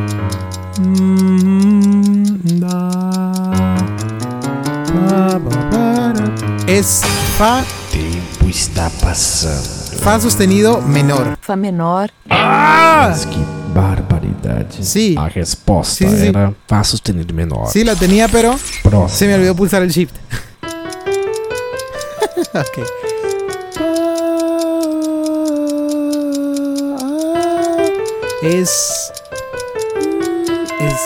Es 6.68 7.02
fa, 7.38 7.64
está 8.46 8.90
fa 10.04 10.20
sostenido 10.20 10.82
menor. 10.82 11.38
Fá 11.40 11.56
menor. 11.56 12.12
Que 12.28 13.53
barbaridade. 13.74 14.68
Sí. 14.82 15.16
A 15.18 15.28
resposta 15.30 15.96
Sí, 15.96 16.10
sí, 16.10 16.18
sí. 16.22 16.28
era 16.28 16.54
Fá 16.68 16.84
sustenido 16.84 17.34
menor. 17.34 17.68
Sí, 17.72 17.84
la 17.84 17.96
tenía, 17.96 18.28
pero 18.28 18.56
Próxima. 18.84 19.10
se 19.10 19.28
me 19.28 19.36
olvidó 19.36 19.56
pulsar 19.56 19.82
el 19.84 19.90
shift. 19.90 20.16
ok. 22.54 22.80
Es. 28.42 29.12
Es. 30.80 31.02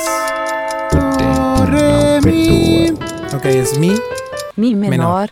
Ok, 3.34 3.46
es 3.46 3.78
mi. 3.78 3.96
Mi 4.56 4.76
menor. 4.76 5.30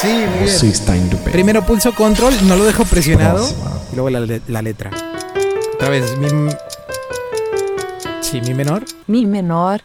Sí, 0.00 0.08
muy 0.08 0.48
Você 0.48 0.62
bien. 0.66 0.72
está 0.74 0.96
indo 0.96 1.16
bem. 1.24 1.32
Primero 1.32 1.64
pulso 1.64 1.94
control, 1.94 2.34
no 2.48 2.56
lo 2.56 2.64
dejo 2.64 2.84
presionado. 2.84 3.36
Próxima. 3.46 3.70
Y 3.92 3.96
luego 3.96 4.10
la 4.48 4.62
letra. 4.62 4.90
Otra 5.84 5.90
vez. 5.90 6.16
Mi... 6.16 6.28
Sí, 8.22 8.40
mi 8.40 8.54
menor. 8.54 8.84
Mi 9.06 9.26
menor. 9.26 9.82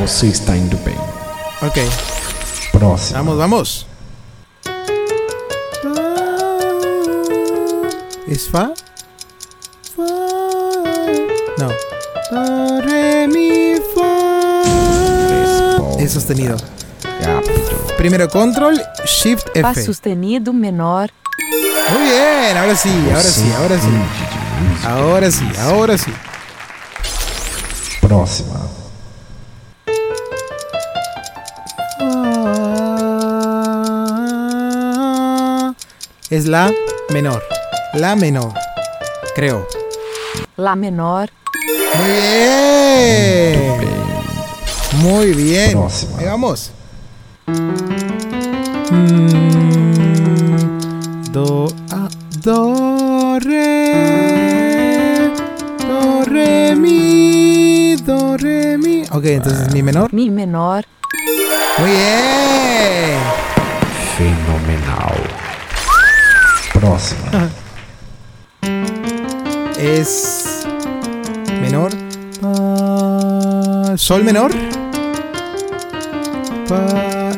Você 0.00 0.28
está 0.28 0.54
indo 0.56 0.76
bem. 0.84 0.96
Ok, 1.62 1.78
Próxima. 2.72 3.18
vamos, 3.20 3.38
vamos. 3.38 3.86
¿Es 8.28 8.48
fa? 8.48 8.72
Fa. 9.96 10.02
No. 11.58 11.68
Do, 12.30 12.80
re, 12.82 13.28
mi, 13.28 13.76
fa. 13.94 14.10
Es 15.98 16.12
sostenido. 16.12 16.56
Primero 17.96 18.28
control, 18.28 18.80
shift 19.04 19.48
F. 19.54 19.82
sustenido 19.82 20.52
menor. 20.52 21.10
Muy 21.92 22.02
bien, 22.02 22.56
ahora 22.56 22.76
sí, 22.76 22.90
ahora 23.10 23.22
sí, 23.22 23.52
ahora 23.58 23.78
sí. 23.78 24.29
Música. 24.60 24.90
Ahora 24.90 25.30
sí, 25.30 25.48
ahora 25.60 25.98
sí. 25.98 26.12
Próxima. 28.00 28.60
Es 36.30 36.46
la 36.46 36.70
menor. 37.10 37.42
La 37.94 38.14
menor. 38.14 38.52
Creo. 39.34 39.66
Lá 40.56 40.76
menor. 40.76 41.28
Muy 41.96 42.12
bien. 42.12 43.80
Muy 45.02 45.32
bien. 45.32 45.72
Próxima. 45.72 46.18
Ahí 46.18 46.26
vamos. 46.26 46.70
Mm, 48.90 49.59
Ok, 59.20 59.26
entonces 59.26 59.70
mi 59.74 59.82
menor. 59.82 60.14
Mi 60.14 60.30
menor. 60.30 60.86
Muy 61.76 61.90
bien. 61.90 63.20
Fenomenal. 64.16 65.14
Próxima. 66.72 67.50
Es 69.78 70.62
menor. 71.60 71.90
Pa- 72.40 73.94
sol 73.98 74.24
menor. 74.24 74.52
Pa- 76.66 77.32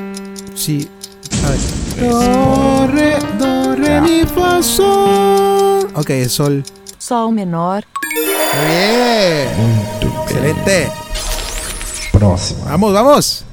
sí. 0.55 0.89
A 1.45 1.51
ver. 1.51 1.59
Do, 2.13 2.87
re, 2.87 3.17
do, 3.41 3.75
re, 3.75 4.01
mi, 4.03 4.23
fa, 4.25 4.63
sol. 4.63 5.91
Ok, 5.97 6.11
es 6.11 6.31
sol. 6.31 6.63
Sol 6.99 7.33
menor. 7.33 7.83
Muy 8.55 8.67
bien. 8.69 9.49
Muito 9.59 10.07
bem. 10.07 10.23
Excelente. 10.23 11.02
Próxima. 12.23 12.71
Vamos, 12.71 12.93
vamos. 12.95 13.45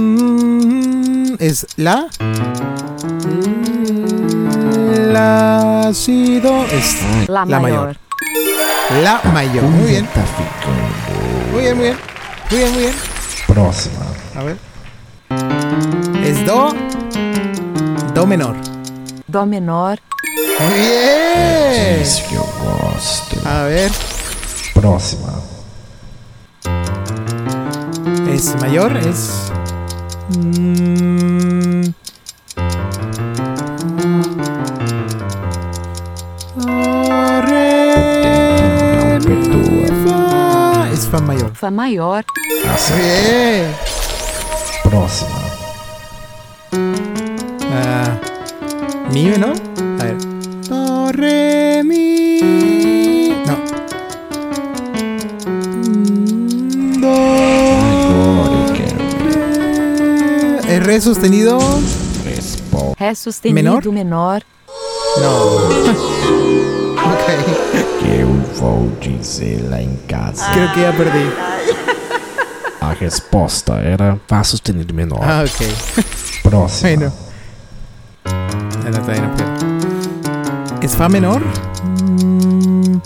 Mm, 0.00 1.34
Es 1.40 1.66
la. 1.76 2.06
La, 5.12 5.90
si, 5.92 6.38
do. 6.40 6.64
Es 6.66 6.96
Lá 7.28 7.44
La 7.46 7.58
maior. 7.60 7.96
mayor. 8.90 9.02
la 9.02 9.20
mayor. 9.32 9.64
Muy 9.64 9.90
bien. 9.90 10.08
Muy 11.52 11.60
bien, 11.62 11.76
muy 11.76 11.84
bien. 11.86 11.96
Muy 12.50 12.58
bien, 12.58 12.72
muy 12.72 12.82
bien. 12.82 12.94
Próxima. 13.46 14.04
A 14.36 14.42
ver. 14.44 14.56
Es 16.24 16.46
do. 16.46 16.72
Do 18.14 18.26
menor. 18.26 18.54
Dó 19.26 19.44
menor. 19.46 19.98
Muy 20.60 20.74
bien. 20.74 22.04
A 23.44 23.62
ver. 23.64 23.90
Próxima. 24.80 25.28
Es 28.32 28.54
mayor. 28.60 28.96
Es. 28.96 29.52
mm, 30.30 31.82
do, 36.56 37.40
re, 37.46 39.18
Não 39.18 39.20
perdoa. 39.20 39.80
mi, 39.86 40.08
fa. 40.08 40.88
Es 40.94 41.04
fa 41.06 41.20
mayor. 41.20 41.50
Fá 41.54 41.70
maior. 41.70 42.24
Muy 42.48 42.70
Acerta. 42.70 43.02
bien. 43.02 43.74
Próxima. 44.84 45.40
Ah, 47.72 48.18
mi 49.12 49.24
menor. 49.28 49.54
A 50.00 50.04
ver. 50.04 50.16
Re 60.80 61.00
sostenido. 61.00 61.58
resposta. 62.24 62.94
Ré 62.98 63.14
sustenido 63.14 63.92
menor. 63.92 64.42
No. 65.20 65.56
ok. 67.12 67.60
Dizer 69.00 69.68
lá 69.68 69.80
em 69.80 69.96
casa. 70.08 70.50
Creo 70.52 70.72
que 70.72 70.80
ya 70.80 70.92
perdí. 70.92 71.30
A 72.80 72.94
resposta 72.94 73.80
era 73.80 74.18
Fá 74.26 74.42
sustenido 74.42 74.94
menor. 74.94 75.20
Ah, 75.22 75.44
ok. 75.44 75.66
Próxima. 76.42 76.88
Bueno. 76.96 77.12
Ah, 78.24 79.00
puedo. 79.04 80.80
¿Es 80.82 80.96
Fa 80.96 81.08
menor? 81.08 81.42
Mm. 81.42 83.00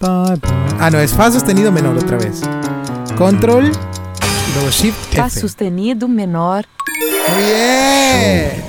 Ah, 0.00 0.90
no, 0.90 0.98
es 0.98 1.12
Fa 1.12 1.30
sostenido 1.30 1.70
menor 1.70 1.98
otra 1.98 2.16
vez. 2.16 2.40
Control. 3.16 3.70
Luego 4.54 4.70
Shift 4.70 5.14
Fá 5.14 5.26
F. 5.26 5.40
sustenido 5.40 6.08
menor. 6.08 6.64
Muy 7.34 7.42
bien. 7.44 8.64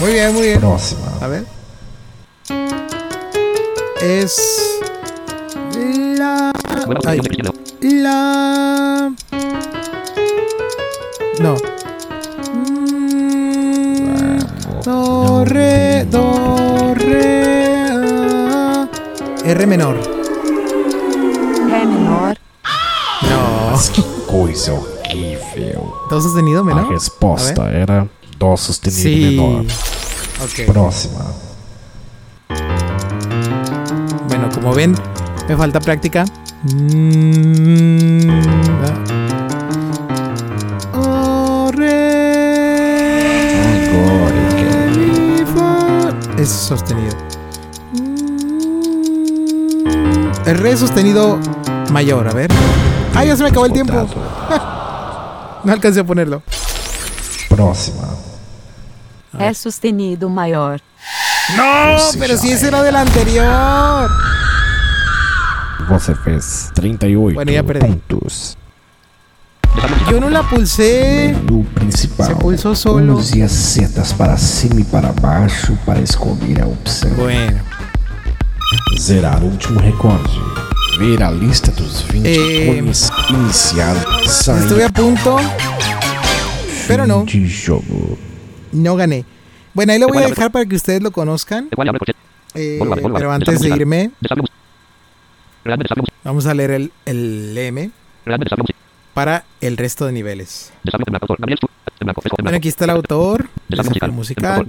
Muy 0.00 0.12
bien, 0.12 0.34
muy 0.34 0.42
bien. 0.42 0.60
Próxima. 0.60 1.00
A 1.20 1.26
ver. 1.28 1.44
Es. 4.02 4.36
La. 6.18 6.52
Ay, 7.06 7.20
la. 7.80 9.12
No. 11.38 11.56
Mm, 12.54 14.38
Do, 14.84 15.44
re, 15.44 16.04
do, 16.10 16.94
re. 16.94 17.86
ah. 17.90 18.88
R 19.44 19.66
menor. 19.66 20.11
Coisa 24.32 24.72
horrível. 24.72 25.92
Do 26.08 26.20
sostenido 26.20 26.60
A 26.62 26.64
menor. 26.64 26.88
resposta 26.90 27.70
era 27.70 28.08
Dó 28.38 28.56
sustenido 28.56 29.48
menor. 29.50 29.66
Ok. 30.42 30.64
Próxima. 30.66 31.24
Bueno, 34.28 34.48
como 34.54 34.72
ven, 34.74 34.94
me 35.48 35.56
falta 35.56 35.78
práctica. 35.80 36.24
Mm, 36.64 38.30
ah. 38.84 39.04
Oh, 40.94 41.70
re, 41.72 41.90
Agora 43.92 44.36
eu 44.36 44.48
quero. 46.36 46.46
sostenido. 46.46 47.16
Mm, 47.92 49.82
El 50.46 50.56
re 50.58 50.76
sostenido 50.76 51.38
mayor, 51.90 52.26
a 52.28 52.32
ver. 52.32 52.50
¡Ay, 53.14 53.28
ya 53.28 53.36
se 53.36 53.42
me 53.42 53.48
acabó 53.50 53.66
el 53.66 53.72
tiempo! 53.72 53.92
No 55.64 55.72
alcancé 55.72 56.00
a 56.00 56.04
ponerlo. 56.04 56.42
Próxima. 57.48 58.08
Ré 59.32 59.54
sustenido 59.54 60.28
maior. 60.28 60.80
¡No! 61.56 61.96
Pero 62.18 62.36
si 62.36 62.50
esse 62.50 62.66
era 62.66 62.82
del 62.82 62.96
anterior. 62.96 64.10
Você 65.88 66.16
fez 66.16 66.70
38 66.74 67.34
Bueno, 67.36 67.52
ya 67.52 67.62
perdí. 67.62 67.86
pontos. 67.86 68.58
Yo 70.10 70.18
no 70.18 70.30
la 70.30 70.42
pulsé. 70.42 71.32
Menu 71.46 71.64
principal. 71.66 72.26
Se 72.26 72.34
pulsou 72.34 72.74
solo. 72.74 73.14
Use 73.14 73.40
as 73.42 73.52
setas 73.52 74.12
para 74.12 74.36
cima 74.36 74.80
e 74.80 74.84
para 74.84 75.12
baixo 75.12 75.78
para 75.86 76.00
escolher 76.00 76.60
a 76.62 76.66
opção. 76.66 77.10
Bueno. 77.14 77.60
Zerar 78.98 79.40
o 79.42 79.46
último 79.46 79.78
recorde. 79.80 80.40
Ver 81.02 81.20
a 81.24 81.32
lista 81.32 81.72
dos 81.72 82.06
20 82.12 82.32
Eh. 82.32 82.94
Sair. 83.52 83.96
Estuve 84.62 84.84
a 84.84 84.88
punto, 84.88 85.36
pero 86.86 87.08
no. 87.08 87.24
No 88.70 88.94
gané. 88.94 89.24
Bueno, 89.74 89.92
ahí 89.94 89.98
lo 89.98 90.06
voy 90.06 90.18
a 90.22 90.28
dejar 90.28 90.52
para 90.52 90.64
que 90.64 90.76
ustedes 90.76 91.02
lo 91.02 91.10
conozcan. 91.10 91.68
Eh, 92.54 92.78
pero 93.14 93.32
antes 93.32 93.60
de 93.60 93.68
irme, 93.70 94.12
vamos 96.22 96.46
a 96.46 96.54
leer 96.54 96.70
el, 96.70 96.92
el 97.04 97.58
M 97.58 97.90
para 99.12 99.44
el 99.60 99.76
resto 99.76 100.06
de 100.06 100.12
niveles. 100.12 100.72
Bueno, 102.42 102.56
aquí 102.56 102.68
está 102.68 102.84
el 102.84 102.90
autor, 102.90 103.48
musical. 104.12 104.66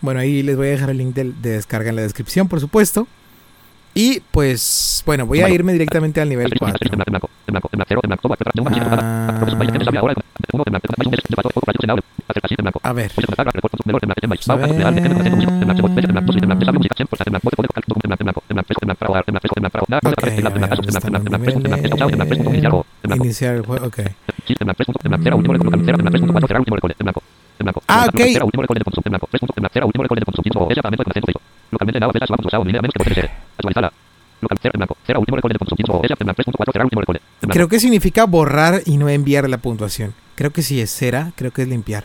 Bueno, 0.00 0.20
ahí 0.20 0.42
les 0.42 0.56
voy 0.56 0.68
a 0.68 0.70
dejar 0.70 0.90
el 0.90 0.98
link 0.98 1.14
de, 1.14 1.32
de 1.32 1.50
descarga 1.50 1.90
en 1.90 1.96
la 1.96 2.02
descripción, 2.02 2.48
por 2.48 2.60
supuesto. 2.60 3.06
Y 3.94 4.20
pues, 4.30 5.02
bueno, 5.04 5.26
voy 5.26 5.40
a 5.40 5.48
irme 5.50 5.72
directamente 5.72 6.20
al 6.20 6.28
nivel 6.28 6.52
4. 6.58 6.78
A 12.82 12.92
ver. 12.92 13.10
Iniciar 23.16 23.56
el 23.56 23.62
juego, 23.66 23.86
ok. 23.86 24.00
Ah, 27.88 28.06
ok. 28.08 28.20
Creo 37.50 37.68
que 37.68 37.80
significa 37.80 38.24
borrar 38.24 38.82
y 38.86 38.96
no 38.96 39.08
enviar 39.08 39.48
la 39.48 39.58
puntuación. 39.58 40.14
Creo 40.34 40.50
que 40.50 40.62
si 40.62 40.80
es 40.80 40.90
cera, 40.90 41.32
creo 41.36 41.50
que 41.50 41.62
es 41.62 41.68
limpiar. 41.68 42.04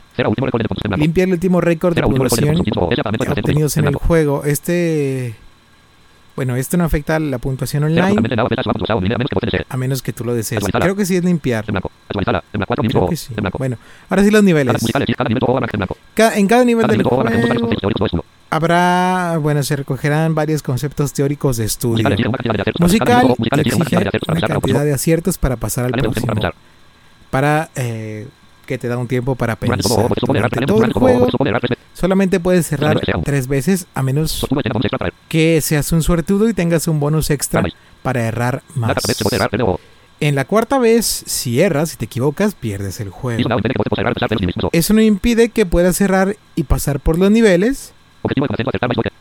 Limpiar 0.98 1.28
el 1.28 1.34
último 1.34 1.62
récord 1.62 1.96
de 1.96 2.02
puntuación 2.02 2.62
obtenidos 3.30 3.78
en 3.78 3.86
el 3.86 3.96
juego. 3.96 4.44
Este... 4.44 5.36
Bueno, 6.36 6.58
esto 6.58 6.76
no 6.76 6.84
afecta 6.84 7.16
a 7.16 7.20
la 7.20 7.38
puntuación 7.38 7.86
online, 7.86 8.18
a 9.70 9.78
menos 9.78 10.02
que 10.02 10.12
tú 10.12 10.26
lo 10.26 10.36
desees. 10.36 10.66
Creo 10.66 10.94
que 10.98 11.06
sí 11.06 11.16
es 11.16 11.24
limpiar. 11.24 11.64
Creo 11.66 13.08
que 13.08 13.16
sí. 13.16 13.34
Bueno, 13.58 13.78
ahora 14.10 14.22
sí 14.22 14.32
los 14.32 14.44
niveles. 14.44 14.76
En 16.18 16.48
cada 16.48 16.66
nivel 16.66 16.88
del 16.88 17.04
juego 17.04 17.24
habrá, 18.56 19.38
bueno, 19.38 19.64
se 19.64 19.76
recogerán 19.76 20.34
varios 20.34 20.62
conceptos 20.62 21.14
teóricos 21.14 21.58
de 21.58 21.66
estudio. 21.66 22.08
Musical 22.80 23.36
exige 23.58 23.98
una 24.28 24.42
cantidad 24.42 24.84
de 24.84 24.94
aciertos 24.94 25.38
para 25.38 25.58
pasar 25.58 25.86
al 25.86 25.92
próximo. 25.92 26.34
Para 27.30 27.70
eh, 27.76 28.28
que 28.66 28.78
te 28.78 28.88
da 28.88 28.98
un 28.98 29.08
tiempo 29.08 29.36
para 29.36 29.56
pensar. 29.56 30.08
Durante 30.26 30.66
todo 30.66 30.84
el 30.84 30.94
juego 30.94 31.28
solamente 31.94 32.40
puedes 32.40 32.68
cerrar 32.68 33.00
tres 33.24 33.48
veces 33.48 33.88
a 33.94 34.04
menos 34.04 34.46
que 35.28 35.60
seas 35.62 35.92
un 35.92 36.02
suertudo 36.02 36.48
y 36.50 36.54
tengas 36.54 36.88
un 36.88 37.00
bonus 37.00 37.30
extra 37.30 37.64
para 38.04 38.26
errar 38.26 38.64
más. 38.74 38.96
En 40.22 40.36
la 40.36 40.46
cuarta 40.46 40.80
vez, 40.80 41.06
si 41.06 41.60
erras, 41.60 41.90
si 41.90 41.98
te 41.98 42.06
equivocas, 42.06 42.56
pierdes 42.56 43.02
el 43.02 43.10
juego. 43.10 43.50
Eso 44.72 44.94
no 44.94 45.02
impide 45.02 45.50
que 45.50 45.66
puedas 45.66 45.98
cerrar 45.98 46.38
y 46.56 46.64
pasar 46.64 47.02
por 47.02 47.20
los 47.20 47.32
niveles, 47.32 47.94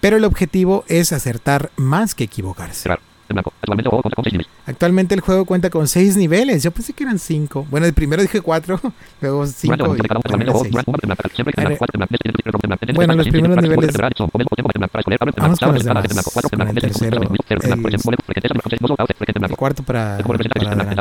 pero 0.00 0.16
el 0.16 0.24
objetivo 0.24 0.84
es 0.88 1.12
acertar 1.12 1.70
más 1.76 2.14
que 2.14 2.24
equivocarse. 2.24 2.90
Actualmente 4.66 5.14
el 5.14 5.20
juego 5.20 5.44
cuenta 5.44 5.70
con 5.70 5.88
6 5.88 6.16
niveles. 6.16 6.62
Yo 6.62 6.70
pensé 6.70 6.92
que 6.92 7.04
eran 7.04 7.18
5. 7.18 7.66
Bueno, 7.70 7.86
el 7.86 7.92
primero 7.94 8.22
dije 8.22 8.40
4, 8.40 8.80
luego 9.20 9.46
5 9.46 9.74
y 9.96 10.08
ahora 10.30 10.52
seis. 10.62 10.72
Bueno, 12.94 13.14
los 13.14 13.28
primeros 13.28 13.56
niveles. 13.62 13.94
Vamos 15.42 15.60
con 15.60 15.74
los 15.74 15.84
demás. 15.84 16.04
Con 16.50 16.68
el 16.68 16.74
tercero. 16.80 17.20
El, 17.74 17.98
el 19.50 19.56
cuarto 19.56 19.82
para, 19.82 20.18
para 20.56 20.70
adelante. 20.72 20.96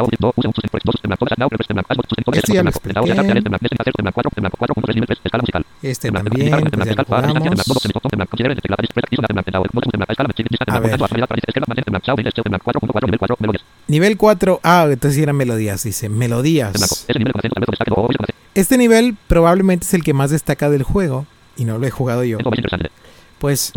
Este 2.31 2.53
ya 2.53 2.63
lo 2.63 2.69
expliqué. 2.69 2.99
Este 5.81 6.11
también. 6.11 6.49
Pues 6.71 6.85
ya 6.89 6.95
lo 6.95 7.03
jugamos. 7.05 7.59
A 10.67 10.79
ver. 10.79 10.99
Nivel 13.87 14.17
4. 14.17 14.59
Ah, 14.63 14.87
entonces 14.89 15.21
eran 15.21 15.35
melodías. 15.35 15.83
Dice 15.83 16.09
melodías. 16.09 17.05
Este 18.55 18.77
nivel 18.77 19.17
probablemente 19.27 19.85
es 19.85 19.93
el 19.93 20.03
que 20.03 20.13
más 20.13 20.31
destaca 20.31 20.69
del 20.69 20.83
juego. 20.83 21.25
Y 21.57 21.65
no 21.65 21.77
lo 21.77 21.85
he 21.85 21.91
jugado 21.91 22.23
yo. 22.23 22.37
Pues 23.39 23.73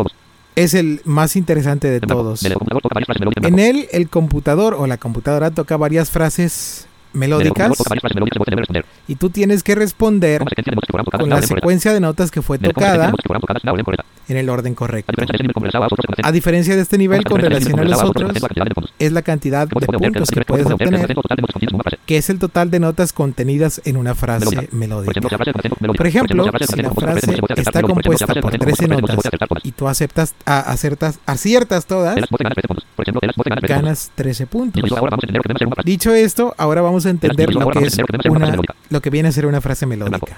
es 0.55 0.73
el 0.73 1.01
más 1.05 1.35
interesante 1.35 1.89
de 1.89 1.99
todos. 1.99 2.41
En 3.43 3.59
él, 3.59 3.87
el 3.91 4.09
computador 4.09 4.73
o 4.73 4.87
la 4.87 4.97
computadora 4.97 5.51
toca 5.51 5.77
varias 5.77 6.09
frases 6.09 6.87
melódicas 7.13 7.71
y 9.07 9.15
tú 9.15 9.29
tienes 9.29 9.63
que 9.63 9.75
responder 9.75 10.43
con 11.17 11.29
la 11.29 11.41
secuencia 11.41 11.93
de 11.93 11.99
notas 11.99 12.31
que 12.31 12.41
fue 12.41 12.59
tocada 12.59 13.13
en 14.27 14.37
el 14.37 14.49
orden 14.49 14.75
correcto. 14.75 15.13
A 16.23 16.31
diferencia 16.31 16.75
de 16.75 16.81
este 16.81 16.97
nivel 16.97 17.23
con 17.23 17.41
relación 17.41 17.79
a 17.79 17.83
los 17.83 18.03
otros, 18.03 18.31
es 18.99 19.11
la 19.11 19.21
cantidad 19.21 19.67
de 19.67 19.75
puntos 19.75 20.29
que 20.29 20.41
puedes 20.41 20.67
obtener, 20.67 21.07
que 22.05 22.17
es 22.17 22.29
el 22.29 22.39
total 22.39 22.71
de 22.71 22.79
notas 22.79 23.13
contenidas 23.13 23.81
en 23.85 23.97
una 23.97 24.15
frase 24.15 24.69
melódica. 24.71 25.21
Por 25.95 26.07
ejemplo, 26.07 26.45
si 26.67 26.81
la 26.81 26.91
frase 26.91 27.37
está 27.55 27.81
compuesta 27.81 28.33
por 28.35 28.57
13 28.57 28.87
notas 28.87 29.17
y 29.63 29.71
tú 29.71 29.87
aceptas, 29.87 30.35
a, 30.45 30.59
acertas, 30.59 31.19
aciertas 31.25 31.85
todas, 31.85 32.17
ganas 33.61 34.11
13 34.15 34.47
puntos. 34.47 34.83
Dicho 35.85 36.13
esto, 36.13 36.53
ahora 36.57 36.81
vamos 36.81 37.05
a 37.05 37.09
entender 37.09 37.53
lo 37.53 37.69
que 37.69 37.85
es 37.85 37.97
una, 38.29 38.57
lo 38.89 39.01
que 39.01 39.09
viene 39.09 39.29
a 39.29 39.31
ser 39.31 39.45
una 39.45 39.61
frase 39.61 39.85
melódica. 39.85 40.37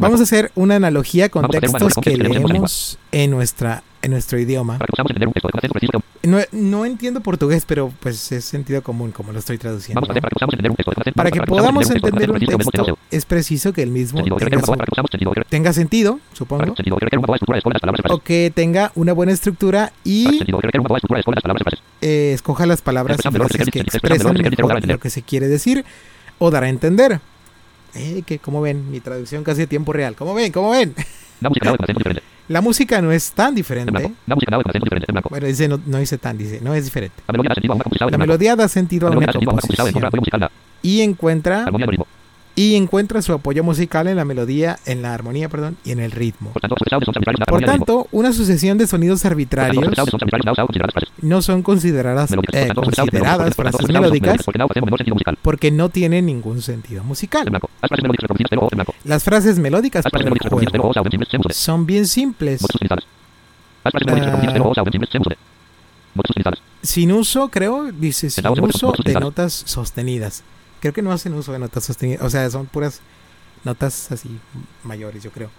Vamos 0.00 0.20
a 0.20 0.22
hacer 0.22 0.50
una 0.54 0.76
analogía 0.76 1.28
con 1.28 1.48
textos 1.48 1.94
que 2.02 2.16
leemos 2.16 2.65
en 3.12 3.30
nuestra 3.30 3.82
en 4.02 4.12
nuestro 4.12 4.38
idioma. 4.38 4.78
No, 6.22 6.38
no 6.52 6.84
entiendo 6.84 7.20
portugués, 7.22 7.64
pero 7.66 7.92
pues 8.00 8.30
es 8.30 8.44
sentido 8.44 8.80
común 8.82 9.10
como 9.10 9.32
lo 9.32 9.40
estoy 9.40 9.58
traduciendo. 9.58 10.00
¿no? 10.06 10.14
Para 11.16 11.30
que 11.32 11.40
podamos 11.48 11.90
entender 11.96 12.30
un 12.30 12.38
texto, 12.58 12.98
es 13.10 13.24
preciso 13.24 13.72
que 13.72 13.82
el 13.82 13.90
mismo 13.90 14.20
tenga, 14.38 14.60
su- 14.66 14.72
tenga 15.48 15.72
sentido, 15.72 16.20
supongo, 16.34 16.74
o 18.12 18.18
que 18.20 18.52
tenga 18.54 18.92
una 18.94 19.12
buena 19.12 19.32
estructura 19.32 19.92
y 20.04 20.26
eh, 22.00 22.32
escoja 22.34 22.66
las 22.66 22.82
palabras 22.82 23.16
y 23.18 23.22
frases 23.48 23.66
que 23.72 23.78
expresan 23.80 24.34
mejor 24.50 24.72
lo 24.94 25.00
que 25.00 25.10
se 25.10 25.22
quiere 25.22 25.48
decir 25.48 25.84
o 26.38 26.50
dar 26.52 26.62
a 26.62 26.68
entender. 26.68 27.20
Eh, 27.94 28.22
que 28.26 28.38
como 28.38 28.60
ven, 28.60 28.90
mi 28.90 29.00
traducción 29.00 29.42
casi 29.42 29.60
de 29.62 29.66
tiempo 29.66 29.92
real. 29.92 30.14
Como 30.14 30.34
ven, 30.34 30.52
como 30.52 30.70
ven. 30.70 30.94
La 32.48 32.60
música 32.60 33.00
no 33.00 33.10
es 33.10 33.32
tan 33.32 33.54
diferente. 33.54 33.92
Bueno, 35.28 35.46
dice 35.46 35.68
no, 35.68 35.80
no 35.84 35.98
dice 35.98 36.16
tan, 36.18 36.38
dice, 36.38 36.60
no 36.62 36.74
es 36.74 36.84
diferente. 36.84 37.22
La 38.10 38.18
melodía 38.18 38.54
da 38.54 38.68
sentido 38.68 39.08
a 39.08 39.10
una 39.10 39.26
composición 39.32 39.92
y 40.82 41.00
encuentra 41.00 41.66
y 42.56 42.74
encuentra 42.74 43.20
su 43.20 43.34
apoyo 43.34 43.62
musical 43.62 44.08
en 44.08 44.16
la 44.16 44.24
melodía, 44.24 44.78
en 44.86 45.02
la 45.02 45.12
armonía, 45.12 45.50
perdón, 45.50 45.76
y 45.84 45.92
en 45.92 46.00
el 46.00 46.10
ritmo. 46.10 46.52
Por 47.46 47.62
tanto, 47.62 48.08
una 48.12 48.32
sucesión 48.32 48.78
de 48.78 48.86
sonidos 48.86 49.24
arbitrarios 49.26 49.92
no 51.20 51.42
son 51.42 51.62
consideradas, 51.62 52.32
eh, 52.52 52.68
consideradas 52.74 53.54
frases 53.54 53.86
melódicas 53.88 54.42
porque 55.42 55.70
no 55.70 55.90
tienen 55.90 56.26
ningún 56.26 56.62
sentido 56.62 57.04
musical. 57.04 57.46
Las 59.04 59.22
frases 59.22 59.58
melódicas 59.58 60.04
para 60.10 60.28
el 60.28 60.38
juego 60.38 60.92
son 61.50 61.86
bien 61.86 62.06
simples, 62.06 62.62
sin 66.82 67.12
uso, 67.12 67.48
creo, 67.48 67.92
dice 67.92 68.30
sin 68.30 68.46
uso 68.48 68.94
de 69.04 69.14
notas 69.14 69.52
sostenidas. 69.52 70.42
Creo 70.80 70.92
que 70.92 71.02
no 71.02 71.12
hacen 71.12 71.34
uso 71.34 71.52
de 71.52 71.58
notas 71.58 71.84
sostenidas, 71.84 72.22
o 72.22 72.30
sea, 72.30 72.48
son 72.50 72.66
puras 72.66 73.00
notas 73.64 74.12
así 74.12 74.38
mayores, 74.84 75.22
yo 75.22 75.30
creo. 75.30 75.50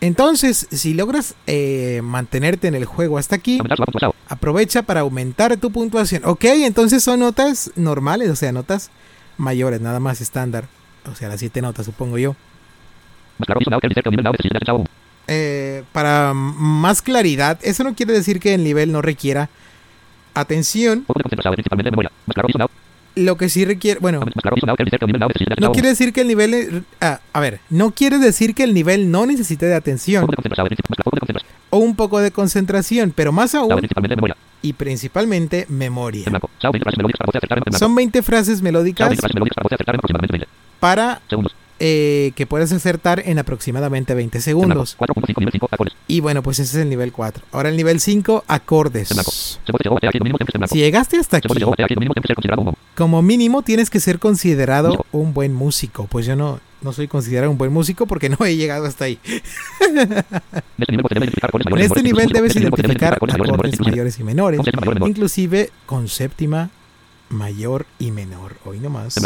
Entonces, 0.00 0.68
si 0.70 0.94
logras 0.94 1.34
eh, 1.46 2.00
mantenerte 2.02 2.68
en 2.68 2.74
el 2.74 2.84
juego 2.84 3.18
hasta 3.18 3.34
aquí, 3.34 3.58
aprovecha 4.28 4.82
para 4.82 5.00
aumentar 5.00 5.56
tu 5.56 5.70
puntuación. 5.70 6.22
Ok, 6.24 6.44
entonces 6.44 7.02
son 7.02 7.20
notas 7.20 7.72
normales, 7.76 8.30
o 8.30 8.36
sea, 8.36 8.52
notas 8.52 8.90
mayores, 9.38 9.80
nada 9.80 10.00
más 10.00 10.20
estándar. 10.20 10.66
O 11.10 11.14
sea, 11.14 11.28
las 11.28 11.40
siete 11.40 11.62
notas, 11.62 11.86
supongo 11.86 12.18
yo. 12.18 12.36
Eh, 15.28 15.84
para 15.92 16.32
más 16.34 17.02
claridad, 17.02 17.58
eso 17.62 17.84
no 17.84 17.94
quiere 17.94 18.12
decir 18.12 18.38
que 18.38 18.54
el 18.54 18.64
nivel 18.64 18.92
no 18.92 19.02
requiera 19.02 19.48
atención. 20.34 21.04
Lo 23.16 23.36
que 23.36 23.48
sí 23.48 23.64
requiere, 23.64 23.98
bueno, 23.98 24.20
no 25.58 25.72
quiere 25.72 25.88
decir 25.88 26.12
que 26.12 26.20
el 26.20 26.28
nivel, 26.28 26.84
ah, 27.00 27.20
a 27.32 27.40
ver, 27.40 27.60
no 27.70 27.92
quiere 27.92 28.18
decir 28.18 28.54
que 28.54 28.62
el 28.62 28.74
nivel 28.74 29.10
no 29.10 29.24
necesite 29.24 29.66
de 29.66 29.74
atención 29.74 30.26
o 31.70 31.78
un 31.78 31.96
poco 31.96 32.20
de 32.20 32.30
concentración, 32.30 33.12
pero 33.16 33.32
más 33.32 33.54
aún, 33.54 33.80
y 34.62 34.72
principalmente 34.74 35.66
memoria. 35.68 36.24
En 36.26 36.32
blanco. 36.32 36.50
Chao, 36.58 36.72
20 36.72 36.84
frases 36.84 36.98
melódicas 36.98 37.18
para 37.18 37.26
poder 37.26 37.38
acertar 37.38 37.58
en 37.58 37.62
en 37.64 37.64
blanco. 37.64 37.78
Son 37.78 37.94
20 37.94 38.22
frases 38.22 38.56
Chao, 38.58 38.62
melódicas 38.62 39.08
20 39.08 39.22
frases 39.22 39.34
melódicas 39.34 40.48
para 40.78 41.20
poder 41.76 41.76
acertar 41.76 41.76
en 41.76 41.76
aproximadamente 41.76 41.76
20 41.76 41.76
para 41.76 41.76
segundos. 41.76 41.76
eh, 41.78 42.32
que 42.34 42.46
puedes 42.46 42.72
acertar 42.72 43.22
en 43.26 43.38
aproximadamente 43.38 44.14
20 44.14 44.38
En 44.38 44.42
blanco. 44.42 44.44
segundos. 44.44 44.96
4.5 44.98 45.38
nivel 45.38 45.52
5 45.52 45.68
acordes. 45.70 45.94
Y 46.08 46.20
bueno, 46.20 46.42
pues 46.42 46.58
ese 46.58 46.78
es 46.78 46.82
el 46.82 46.88
nivel 46.88 47.12
4. 47.12 47.44
Ahora 47.52 47.68
el 47.68 47.76
nivel 47.76 48.00
5, 48.00 48.44
acordes. 48.48 49.08
Si 50.68 50.78
llegaste 50.78 51.18
hasta 51.18 51.36
aquí, 51.38 51.48
como 52.94 53.20
mínimo 53.22 53.62
tienes 53.62 53.90
que 53.90 54.00
ser 54.00 54.18
considerado 54.18 55.04
un 55.12 55.34
buen 55.34 55.52
músico. 55.52 56.06
Pues 56.06 56.24
yo 56.26 56.34
no, 56.34 56.60
no 56.80 56.92
soy 56.92 57.08
considerado 57.08 57.50
un 57.50 57.58
buen 57.58 57.72
músico 57.72 58.06
porque 58.06 58.28
no 58.30 58.38
he 58.46 58.56
llegado 58.56 58.86
hasta 58.86 59.04
ahí. 59.04 59.18
En 59.80 61.78
este 61.78 62.02
nivel 62.02 62.28
debes 62.30 62.56
identificar 62.56 63.14
acordes 63.14 63.80
mayores 63.80 64.18
y 64.18 64.24
menores, 64.24 64.60
inclusive 65.06 65.70
con 65.84 66.08
séptima 66.08 66.70
mayor 67.28 67.86
y 67.98 68.10
menor. 68.10 68.56
Hoy 68.64 68.78
nomás. 68.80 69.16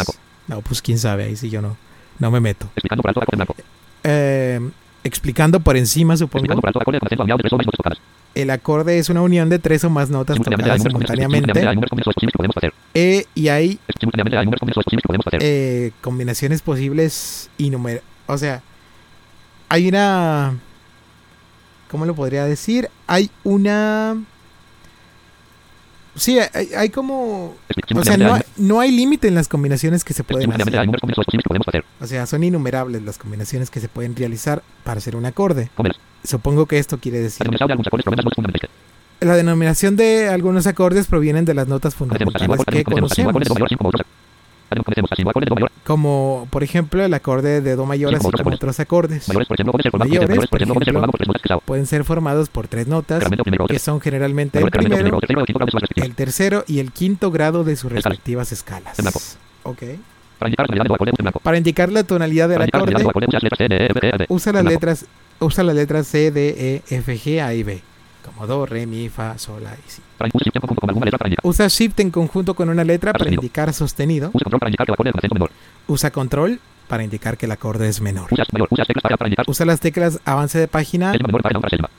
No, 0.47 0.61
pues 0.61 0.81
quién 0.81 0.97
sabe, 0.99 1.23
ahí 1.25 1.35
sí 1.35 1.49
yo 1.49 1.61
no, 1.61 1.77
no 2.21 2.31
me 2.31 2.39
meto. 2.39 2.67
Explicando 2.75 3.01
por 3.01 3.09
alto 3.09 3.19
acorde 3.21 3.33
en 3.33 3.37
blanco. 3.39 3.55
Eh, 4.03 4.69
explicando 5.03 5.59
por 5.59 5.75
encima, 5.75 6.15
supongo, 6.15 6.45
Explicando 6.45 6.61
por 6.61 6.69
alto 6.69 6.79
acorde 6.79 6.99
con 6.99 7.07
acento 7.07 7.23
alineado 7.23 7.37
de 7.37 7.43
tres 7.43 7.53
o 7.53 7.57
más 7.57 7.65
notas 7.65 7.81
tocadas. 7.81 8.01
el 8.35 8.49
acorde 8.49 8.99
es 8.99 9.09
una 9.09 9.21
unión 9.21 9.49
de 9.49 9.59
tres 9.59 9.83
o 9.83 9.89
más 9.89 10.09
notas 10.09 10.37
Simultáneamente 10.37 11.51
tocadas 11.51 11.75
eh, 12.93 13.25
y 13.33 13.47
hay 13.47 13.79
eh, 15.39 15.91
combinaciones 16.01 16.61
posibles 16.61 17.49
y 17.57 17.69
número. 17.69 18.01
O 18.27 18.37
sea, 18.37 18.61
hay 19.69 19.87
una. 19.87 20.53
¿Cómo 21.89 22.05
lo 22.05 22.13
podría 22.13 22.45
decir? 22.45 22.89
Hay 23.07 23.31
una. 23.43 24.21
Sí, 26.21 26.37
hay, 26.53 26.69
hay 26.77 26.89
como. 26.89 27.55
O 27.99 28.03
sea, 28.03 28.15
no, 28.17 28.33
hay- 28.35 28.41
no 28.57 28.79
hay 28.79 28.91
límite 28.91 29.27
en 29.27 29.35
las 29.35 29.47
combinaciones 29.47 30.03
que 30.03 30.13
se 30.13 30.23
pueden 30.23 30.49
hacer. 30.61 30.73
O 31.99 32.05
sea, 32.07 32.25
son 32.27 32.43
innumerables 32.43 33.01
las 33.01 33.17
combinaciones 33.17 33.69
que 33.71 33.79
se 33.79 33.87
pueden 33.89 34.15
realizar 34.15 34.61
para 34.83 34.99
hacer 34.99 35.15
un 35.15 35.25
acorde. 35.25 35.69
Supongo 36.23 36.67
que 36.67 36.77
esto 36.77 36.99
quiere 36.99 37.19
decir. 37.19 37.47
La 39.19 39.35
denominación 39.35 39.95
de 39.95 40.29
algunos 40.29 40.67
acordes 40.67 41.07
provienen 41.07 41.45
de 41.45 41.53
las 41.53 41.67
notas 41.67 41.93
fundamentales 41.95 42.47
que 42.71 42.83
conocemos. 42.83 43.33
Como 45.83 46.47
por 46.49 46.63
ejemplo, 46.63 47.03
el 47.03 47.13
acorde 47.13 47.61
de 47.61 47.75
Do 47.75 47.85
mayor, 47.85 48.11
Sí, 48.11 48.15
así 48.15 48.43
como 48.43 48.55
otros 48.55 48.79
acordes. 48.79 49.27
Mayores, 49.97 50.47
por 50.47 50.61
ejemplo, 50.61 51.11
pueden 51.65 51.85
ser 51.85 52.03
formados, 52.03 52.49
por 52.49 52.67
tres 52.67 52.87
notas 52.87 53.23
que 53.67 53.79
son 53.79 53.99
generalmente 53.99 54.59
el 54.59 54.71
primero, 54.71 55.19
el 55.95 56.15
tercero 56.15 56.63
y 56.67 56.79
el 56.79 56.91
quinto 56.91 57.31
grado 57.31 57.63
de 57.63 57.75
sus 57.75 57.91
respectivas 57.91 58.51
escalas. 58.51 58.97
Para 61.43 61.57
indicar 61.57 61.91
la 61.91 62.03
tonalidad 62.03 62.49
del 62.49 62.61
acorde, 62.63 62.93
usa 62.95 63.33
las 63.33 63.43
letras 63.43 63.69
E, 63.69 64.25
usa 64.29 64.53
las 64.53 64.63
letras, 64.63 65.05
usa 65.39 65.63
las 65.63 65.75
letras 65.75 66.07
C, 66.07 66.31
D, 66.31 66.55
E, 66.89 66.95
F, 66.95 67.15
G, 67.15 67.41
A 67.41 67.53
y 67.53 67.63
B. 67.63 67.81
Como 68.25 68.47
Do, 68.47 68.65
Re, 68.65 68.85
Mi, 68.85 69.09
Fa, 69.09 69.37
Sol, 69.37 69.63
La 69.63 69.73
y 69.73 69.89
Si. 69.89 70.01
Usa 71.43 71.67
shift 71.67 71.99
en 71.99 72.11
conjunto 72.11 72.53
con 72.53 72.69
una 72.69 72.83
letra 72.83 73.13
para 73.13 73.31
indicar 73.31 73.73
sostenido. 73.73 74.31
Usa 74.33 74.49
control 74.51 74.59
para 74.61 74.69
indicar 74.69 74.85
que 74.87 74.91
el 74.91 74.93
acorde 74.93 75.09
es 75.09 75.15
acento 75.15 75.33
menor. 75.35 75.51
Usa 75.87 76.11
Control 76.11 76.59
para 76.87 77.03
indicar 77.03 77.37
que 77.37 77.45
el 77.45 77.51
acorde 77.51 77.87
es 77.87 78.01
menor. 78.01 78.29
Usa 79.47 79.65
las 79.65 79.79
teclas 79.79 80.19
avance 80.25 80.59
de 80.59 80.67
página 80.67 81.13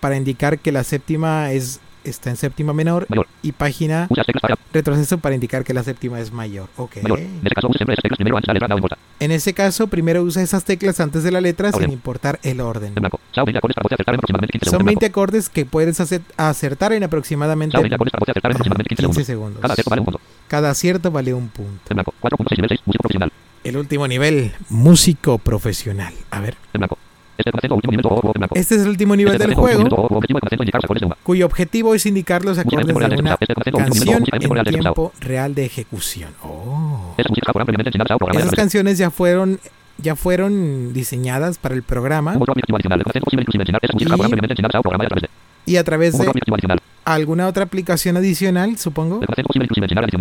para 0.00 0.16
indicar 0.16 0.58
que 0.58 0.70
la 0.70 0.84
séptima 0.84 1.50
es 1.52 1.80
está 2.05 2.30
en 2.30 2.36
séptima 2.36 2.72
menor 2.72 3.07
Mayor. 3.09 3.26
y 3.42 3.53
página 3.53 4.09
para 4.40 4.57
retroceso 4.72 5.18
para 5.18 5.34
indicar 5.34 5.64
que 5.64 5.74
la 5.74 5.82
séptima 5.82 6.20
es 6.20 6.32
mayor. 6.32 6.68
Ok. 6.76 6.96
mayor. 7.03 7.20
En 7.20 7.36
este 7.42 7.55
caso, 7.55 7.68
use 7.68 7.78
siempre 7.78 7.94
esas 7.94 8.03
teclas 8.03 8.16
primero 8.16 8.36
antes 8.36 8.46
de 8.46 8.53
la 8.53 8.55
letra, 8.55 8.68
no 8.68 8.76
importa. 8.76 8.98
En 9.20 9.30
ese 9.30 9.55
caso, 9.55 9.86
primero 9.86 10.22
usa 10.22 10.42
esas 10.42 10.64
teclas 10.64 10.98
antes 11.00 11.22
de 11.22 11.30
la 11.30 11.40
letra 11.40 11.70
sin 11.72 11.92
importar 11.92 12.40
el 12.42 12.61
orden. 12.61 12.88
En 12.96 13.03
blanco. 13.03 13.20
Chao, 13.32 13.44
20 13.44 13.59
acordes 13.59 13.74
para 13.74 13.82
poder 13.84 13.94
acertar 13.96 14.14
en 14.14 14.18
aproximadamente 14.18 14.53
15 14.53 14.64
Son 14.64 14.70
segundos. 14.72 14.86
20 14.86 15.07
acordes 15.07 15.48
que 15.48 15.64
puedes 15.66 16.00
ace- 16.00 16.20
acertar 16.36 16.92
en 16.92 17.05
aproximadamente 17.05 17.72
Chao, 17.74 17.82
20 17.82 17.94
acordes 17.94 18.11
para 18.12 18.20
poder 18.20 18.30
acertar 18.32 18.50
en 18.50 18.57
aproximadamente 18.57 18.88
15 18.96 19.03
15 19.07 19.24
segundos. 19.24 19.61
Cada 19.62 19.72
acierto 19.74 19.90
vale 19.90 20.00
un 20.00 20.05
punto. 20.07 20.20
Cada 20.48 20.70
acierto 20.70 21.11
vale 21.11 21.34
un 21.34 21.48
punto. 21.48 21.80
En 21.90 21.94
blanco. 21.94 22.14
4.6 22.20 22.57
nivel 22.57 22.68
6, 22.70 22.80
músico 22.86 23.03
profesional. 23.03 23.32
El 23.64 23.76
último 23.76 24.09
nivel, 24.09 24.53
músico 24.70 25.38
profesional. 25.38 26.12
A 26.30 26.40
ver. 26.40 26.57
Este 27.45 27.66
es 27.66 28.61
este 28.61 28.74
es 28.76 28.82
el 28.82 28.88
último 28.88 29.16
nivel 29.16 29.32
Este 29.34 29.45
es 29.45 29.49
del 29.49 29.57
juego, 29.59 29.82
cuyo 31.22 31.47
objetivo 31.47 31.95
es 31.95 32.07
indicar 32.07 32.45
los 32.45 32.59
acordes 32.59 32.86
de 32.86 32.93
una. 32.95 33.36
Este 33.40 33.55
canción 33.72 34.22
en 34.43 34.64
tiempo 34.82 35.12
real 35.20 35.55
de 35.55 35.64
ejecución. 35.64 36.30
Oh. 36.43 37.14
Esas 38.40 38.55
canciones 38.57 38.99
ya 38.99 39.11
fueron 39.11 39.61
ya 39.99 40.16
fueron 40.16 40.93
diseñadas 40.93 41.59
para 41.59 41.74
el 41.74 41.82
programa 41.82 42.34
Y- 44.01 44.07
a 44.07 44.14
través 44.14 44.38
de. 44.43 44.47
y 45.66 45.76
a 45.76 45.84
través 45.84 46.18
alguna 47.05 47.47
otra 47.47 47.64
aplicación 47.64 48.16
adicional, 48.16 48.78
supongo, 48.78 49.20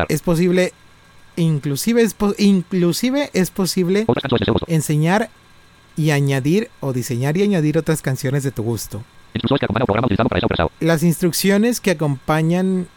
es 0.10 0.22
posible 0.22 0.74
inclusive 1.38 2.02
es 2.02 2.14
po- 2.14 2.36
inclusive 2.38 3.30
es 3.34 3.50
posible 3.50 4.06
enseñar 4.68 5.30
y 5.96 6.12
añadir 6.12 6.70
o 6.80 6.94
diseñar 6.94 7.38
y 7.38 7.44
añadir 7.44 7.78
otras 7.78 8.02
canciones 8.02 8.44
de 8.44 8.52
tu 8.52 8.64
gusto. 8.64 9.04
Las 10.80 11.04
instrucciones 11.04 11.80
que 11.80 11.92
acompañan 11.92 12.88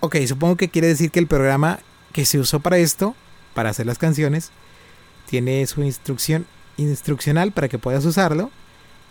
Ok, 0.00 0.16
supongo 0.26 0.56
que 0.56 0.68
quiere 0.68 0.88
decir 0.88 1.10
que 1.10 1.18
el 1.18 1.26
programa 1.26 1.80
que 2.12 2.24
se 2.24 2.38
usó 2.38 2.60
para 2.60 2.78
esto, 2.78 3.14
para 3.54 3.70
hacer 3.70 3.86
las 3.86 3.98
canciones, 3.98 4.52
tiene 5.28 5.66
su 5.66 5.82
instrucción 5.82 6.46
instruccional 6.76 7.52
para 7.52 7.68
que 7.68 7.78
puedas 7.78 8.04
usarlo 8.04 8.50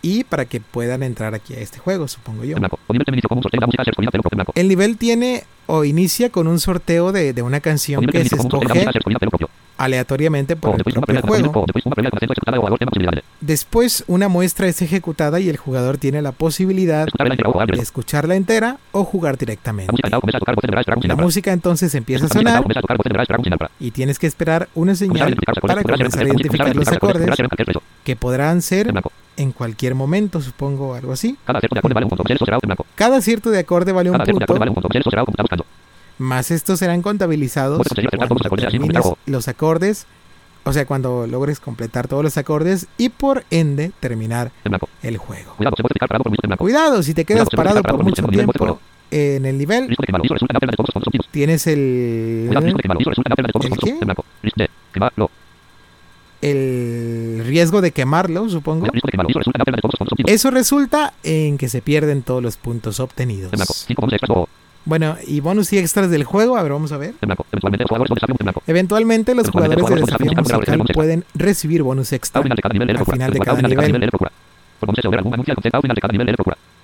y 0.00 0.24
para 0.24 0.44
que 0.44 0.60
puedan 0.60 1.02
entrar 1.02 1.34
aquí 1.34 1.54
a 1.54 1.58
este 1.58 1.78
juego, 1.78 2.06
supongo 2.06 2.44
yo. 2.44 2.56
Blanco. 2.56 2.78
El 4.54 4.68
nivel 4.68 4.96
tiene 4.96 5.44
o 5.66 5.84
inicia 5.84 6.30
con 6.30 6.46
un 6.46 6.60
sorteo 6.60 7.10
de, 7.10 7.32
de 7.32 7.42
una 7.42 7.60
canción 7.60 8.06
de 8.06 8.12
que 8.12 8.24
se 8.24 8.36
escoge 8.36 8.86
aleatoriamente 9.78 10.56
por 10.56 10.76
el 10.76 10.84
propio 10.84 11.22
juego. 11.22 11.66
después 13.40 14.04
una 14.06 14.28
muestra 14.28 14.66
es 14.68 14.82
ejecutada 14.82 15.40
y 15.40 15.48
el 15.48 15.56
jugador 15.56 15.98
tiene 15.98 16.22
la 16.22 16.32
posibilidad 16.32 17.06
de 17.06 17.82
escucharla 17.82 18.36
entera 18.36 18.78
o 18.92 19.04
jugar 19.04 19.38
directamente. 19.38 19.92
La 21.02 21.16
música 21.16 21.52
entonces 21.52 21.94
empieza 21.94 22.26
a 22.26 22.28
sonar 22.28 22.64
y 23.78 23.90
tienes 23.90 24.18
que 24.18 24.26
esperar 24.26 24.68
una 24.74 24.94
señal 24.94 25.36
para 25.60 25.82
comenzar 25.82 26.22
a 26.22 26.28
identificar 26.28 26.74
los 26.74 26.88
acordes 26.88 27.30
que 28.04 28.16
podrán 28.16 28.62
ser 28.62 28.92
en 29.36 29.52
cualquier 29.52 29.94
momento, 29.94 30.40
supongo, 30.40 30.94
algo 30.94 31.12
así. 31.12 31.36
Cada 31.44 31.58
acierto 31.58 31.80
de 31.80 31.88
acorde 31.88 31.92
vale 31.92 32.06
un 32.06 32.16
punto. 32.16 32.60
Blanco. 32.62 32.86
Cada 32.94 33.16
acierto 33.18 33.50
de 33.50 33.58
acorde 33.58 33.92
vale 33.92 34.10
un 34.10 34.18
punto, 34.18 34.54
más 36.18 36.50
estos 36.50 36.78
serán 36.78 37.02
contabilizados 37.02 37.86
cuando 38.16 39.18
los 39.26 39.48
acordes 39.48 40.06
o 40.66 40.72
sea, 40.72 40.84
cuando 40.84 41.28
logres 41.28 41.60
completar 41.60 42.08
todos 42.08 42.24
los 42.24 42.36
acordes 42.38 42.88
y 42.98 43.08
por 43.10 43.44
ende 43.50 43.92
terminar 44.00 44.50
el 45.00 45.16
juego. 45.16 45.54
Cuidado, 46.58 47.04
si 47.04 47.14
te 47.14 47.24
quedas 47.24 47.48
parado 47.50 47.84
por 47.84 48.02
mucho 48.02 48.26
tiempo 48.26 48.80
en 49.12 49.46
el 49.46 49.58
nivel, 49.58 49.96
tienes 51.30 51.68
el 51.68 52.50
¿El 52.52 53.78
qué? 53.78 53.98
el 56.42 57.42
riesgo 57.44 57.80
de 57.80 57.92
quemarlo, 57.92 58.48
supongo. 58.48 58.86
Eso 60.26 60.50
resulta 60.50 61.14
en 61.22 61.58
que 61.58 61.68
se 61.68 61.80
pierden 61.80 62.22
todos 62.22 62.42
los 62.42 62.56
puntos 62.56 62.98
obtenidos. 63.00 63.52
En 64.86 64.86
blanco. 64.86 64.86
5 64.86 64.86
bonus 64.86 64.86
extras 64.86 64.86
o 64.86 64.88
Bueno, 64.88 65.16
y 65.26 65.40
bonus 65.40 65.72
y 65.72 65.78
extras 65.78 66.10
del 66.10 66.24
juego, 66.24 66.56
a 66.56 66.62
ver, 66.62 66.72
vamos 66.72 66.92
a 66.92 66.96
ver. 66.96 67.14
Eventualmente 67.20 67.82
los 67.82 67.90
jugadores. 67.90 68.62
Eventualmente 68.66 69.34
los 69.34 69.50
jugadores 69.50 69.84
de 69.88 69.94
desafío 70.00 70.78
musical 70.78 70.94
pueden 70.94 71.24
recibir 71.34 71.82
bonus 71.82 72.12
extra. 72.12 72.40
Al 72.40 72.44
final 72.44 72.56
de 72.56 72.62
cada 72.62 72.72
nivel. 72.72 74.10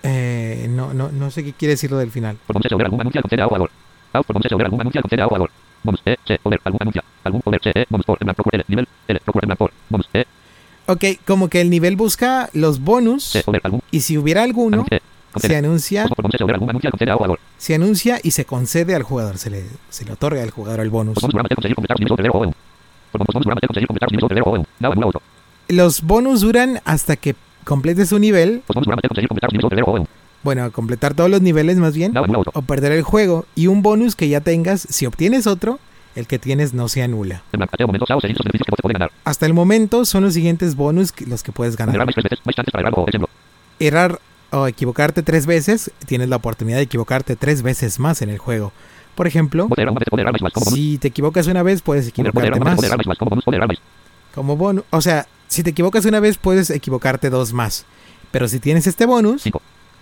Eh, 0.03 0.67
no, 0.69 0.93
no, 0.93 1.13
no 1.13 1.31
sé 1.31 1.45
qué 1.45 1.53
quiere 1.53 1.73
decir 1.73 1.91
lo 1.91 1.99
del 1.99 2.11
final. 2.11 2.37
Por 2.47 2.55
donde 2.55 2.69
se 2.69 2.73
logra 2.73 2.87
algún 2.87 3.01
anuncio, 3.01 3.19
al 3.19 3.23
conceder 3.23 3.43
a 3.43 3.47
jugador. 3.47 3.71
Out, 4.13 4.27
por 4.27 4.35
donde 4.35 4.49
se 4.49 4.53
logra 4.53 4.67
algún 4.67 4.81
anuncio, 4.81 4.99
al 4.99 5.03
conceder 5.03 5.23
a 5.23 5.27
jugador. 5.27 5.51
Bonus, 5.85 6.01
C, 6.03 6.17
over, 6.43 6.61
algún 6.65 6.79
anuncio. 6.81 7.03
Algún 7.25 7.41
poder, 7.43 7.61
C, 7.63 7.87
bonus, 7.89 8.07
por, 8.07 8.19
en 8.21 8.27
blanco, 8.27 8.45
L, 8.51 8.65
nivel, 8.69 8.89
L, 9.09 9.21
procura, 9.21 9.45
en 9.45 9.49
blanco, 9.49 9.71
bonus, 9.89 10.09
E, 10.13 10.25
Ok, 10.87 11.05
como 11.25 11.49
que 11.49 11.61
el 11.61 11.71
nivel 11.71 11.97
busca 11.97 12.51
los 12.55 12.81
bonus 12.81 13.39
y 13.91 14.01
si 14.01 14.19
hubiera 14.19 14.43
alguno, 14.43 14.85
se 15.37 15.57
anuncia, 15.57 16.07
se 17.59 17.75
anuncia 17.75 18.21
y 18.23 18.31
se 18.33 18.45
concede 18.45 18.95
al 18.95 19.03
jugador, 19.03 19.39
se 19.39 19.51
le, 19.51 19.65
se 19.89 20.05
le 20.05 20.13
otorga 20.13 20.43
al 20.43 20.51
jugador 20.51 20.81
el 20.81 20.91
bonus. 20.91 21.23
Los 21.23 21.33
niveles 21.33 21.49
de 21.49 22.17
febrero 22.17 22.33
o 22.35 22.45
E1. 22.45 22.55
Por 23.13 23.27
bonus, 23.27 23.45
durante 23.45 23.67
conseguir 23.67 23.89
completar 23.89 24.13
los 24.13 24.23
niveles 24.23 24.29
de 24.29 24.29
febrero 24.29 24.45
o 24.45 24.57
E1. 24.57 24.67
Nada, 24.81 24.95
nada, 24.95 25.07
otro. 25.07 25.23
Los 25.69 26.03
bonus 26.03 26.41
duran 26.41 26.81
hasta 26.85 27.17
que 27.17 27.35
completes 27.65 28.13
un 28.13 28.21
nivel 28.21 28.63
Por 28.67 28.77
bonus, 28.77 28.87
durante 28.87 29.09
conseguir 29.09 29.29
completar 29.29 29.53
los 29.53 29.63
niveles 29.63 29.71
de 29.71 29.77
febrero 29.77 29.93
o 29.93 29.99
E1. 29.99 30.09
Bueno, 30.43 30.73
completar 30.73 31.15
todos 31.15 31.31
los 31.31 31.41
niveles 31.41 31.77
más 31.77 31.95
bien. 31.95 32.13
O 32.53 32.63
perder 32.63 32.93
el 32.93 33.03
juego. 33.03 33.47
Y 33.55 33.69
un 33.69 33.83
bonus 33.83 34.17
que 34.17 34.29
ya 34.29 34.41
tengas, 34.41 34.87
si 34.91 35.07
obtienes 35.07 35.47
otro, 35.47 35.79
el 36.15 36.27
que 36.27 36.39
tienes 36.39 36.75
no 36.75 36.89
se 36.89 37.03
anula. 37.03 37.43
Hasta 39.25 39.47
el 39.47 39.55
momento 39.55 40.05
son 40.05 40.25
los 40.25 40.35
siguientes 40.35 40.75
bonus 40.75 41.15
los 41.27 41.43
que 41.43 41.53
puedes 41.53 41.77
ganar. 41.77 42.07
errar 43.79 44.21
o 44.53 44.67
equivocarte 44.69 45.23
tres 45.23 45.47
veces, 45.47 45.91
tienes 46.07 46.29
la 46.29 46.37
oportunidad 46.37 46.77
de 46.77 46.85
equivocarte 46.85 47.37
tres 47.37 47.63
veces 47.63 47.99
más 47.99 48.23
en 48.23 48.29
el 48.29 48.39
juego. 48.39 48.73
Por 49.15 49.27
ejemplo, 49.27 49.69
si 50.71 50.99
te 50.99 51.09
equivocas 51.09 51.47
una 51.47 51.63
vez, 51.63 51.83
puedes 51.83 52.11
Puede 52.13 52.33
puede 52.33 52.49
equivocarte 52.49 52.87
más. 52.87 53.79
Como 54.35 54.57
bonus. 54.57 54.85
O 54.91 55.01
sea, 55.01 55.27
si 55.49 55.63
te 55.63 55.71
equivocas 55.71 56.05
una 56.07 56.21
vez, 56.21 56.39
puedes 56.39 56.71
equivocarte 56.71 57.29
dos 57.29 57.53
más. 57.53 57.85
Pero 58.31 58.49
si 58.49 58.59
tienes 58.59 58.87
este 58.87 59.05
bonus, 59.05 59.45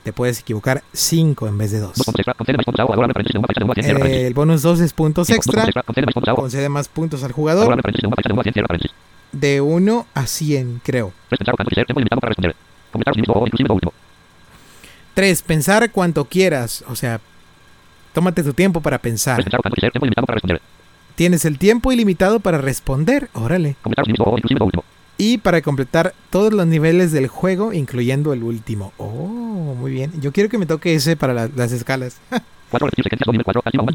te 0.04 0.12
puedes 0.12 0.40
equivocar 0.40 0.82
cinco 0.92 1.48
en 1.48 1.58
vez 1.58 1.72
de 1.72 1.80
dos. 1.80 1.94
Dos 1.96 2.06
Eh, 4.06 4.26
el 4.28 4.34
bonus 4.34 4.62
2 4.62 4.80
es 4.80 4.92
puntos 4.92 5.30
extra. 5.30 5.66
Concede 6.36 6.68
más 6.68 6.88
puntos. 6.88 7.24
Al 7.24 7.32
jugador 7.32 7.66
de 9.32 9.60
1 9.60 10.06
a 10.14 10.26
100, 10.26 10.80
creo. 10.84 11.12
3. 15.20 15.42
Pensar 15.42 15.90
cuanto 15.90 16.24
quieras. 16.24 16.82
O 16.88 16.96
sea, 16.96 17.20
tómate 18.14 18.42
tu 18.42 18.54
tiempo 18.54 18.80
para 18.80 18.96
pensar. 18.98 19.36
Pensar 19.42 19.60
o 19.60 19.62
tanto 19.62 19.74
quisiera. 19.74 19.92
Tiempo 19.92 20.06
limitado 20.06 20.26
para 20.26 20.34
responder. 20.36 20.60
Tienes 21.14 21.44
el 21.44 21.58
tiempo 21.58 21.92
ilimitado 21.92 22.40
para 22.40 22.56
responder. 22.56 23.28
Órale. 23.34 23.76
Completar 23.82 24.06
sí 24.06 24.12
mismo 24.12 24.24
o 24.24 24.36
inclusive 24.38 24.58
lo 24.60 24.64
último. 24.64 24.84
Y 25.18 25.36
para 25.36 25.60
completar 25.60 26.14
todos 26.30 26.54
los 26.54 26.66
niveles 26.66 27.12
del 27.12 27.28
juego, 27.28 27.74
incluyendo 27.74 28.32
el 28.32 28.42
último. 28.42 28.94
Oh, 28.96 29.74
muy 29.78 29.90
bien. 29.92 30.10
Yo 30.22 30.32
quiero 30.32 30.48
que 30.48 30.56
me 30.56 30.64
toque 30.64 30.94
ese 30.94 31.16
para 31.16 31.34
la- 31.34 31.50
las 31.54 31.72
escalas. 31.72 32.16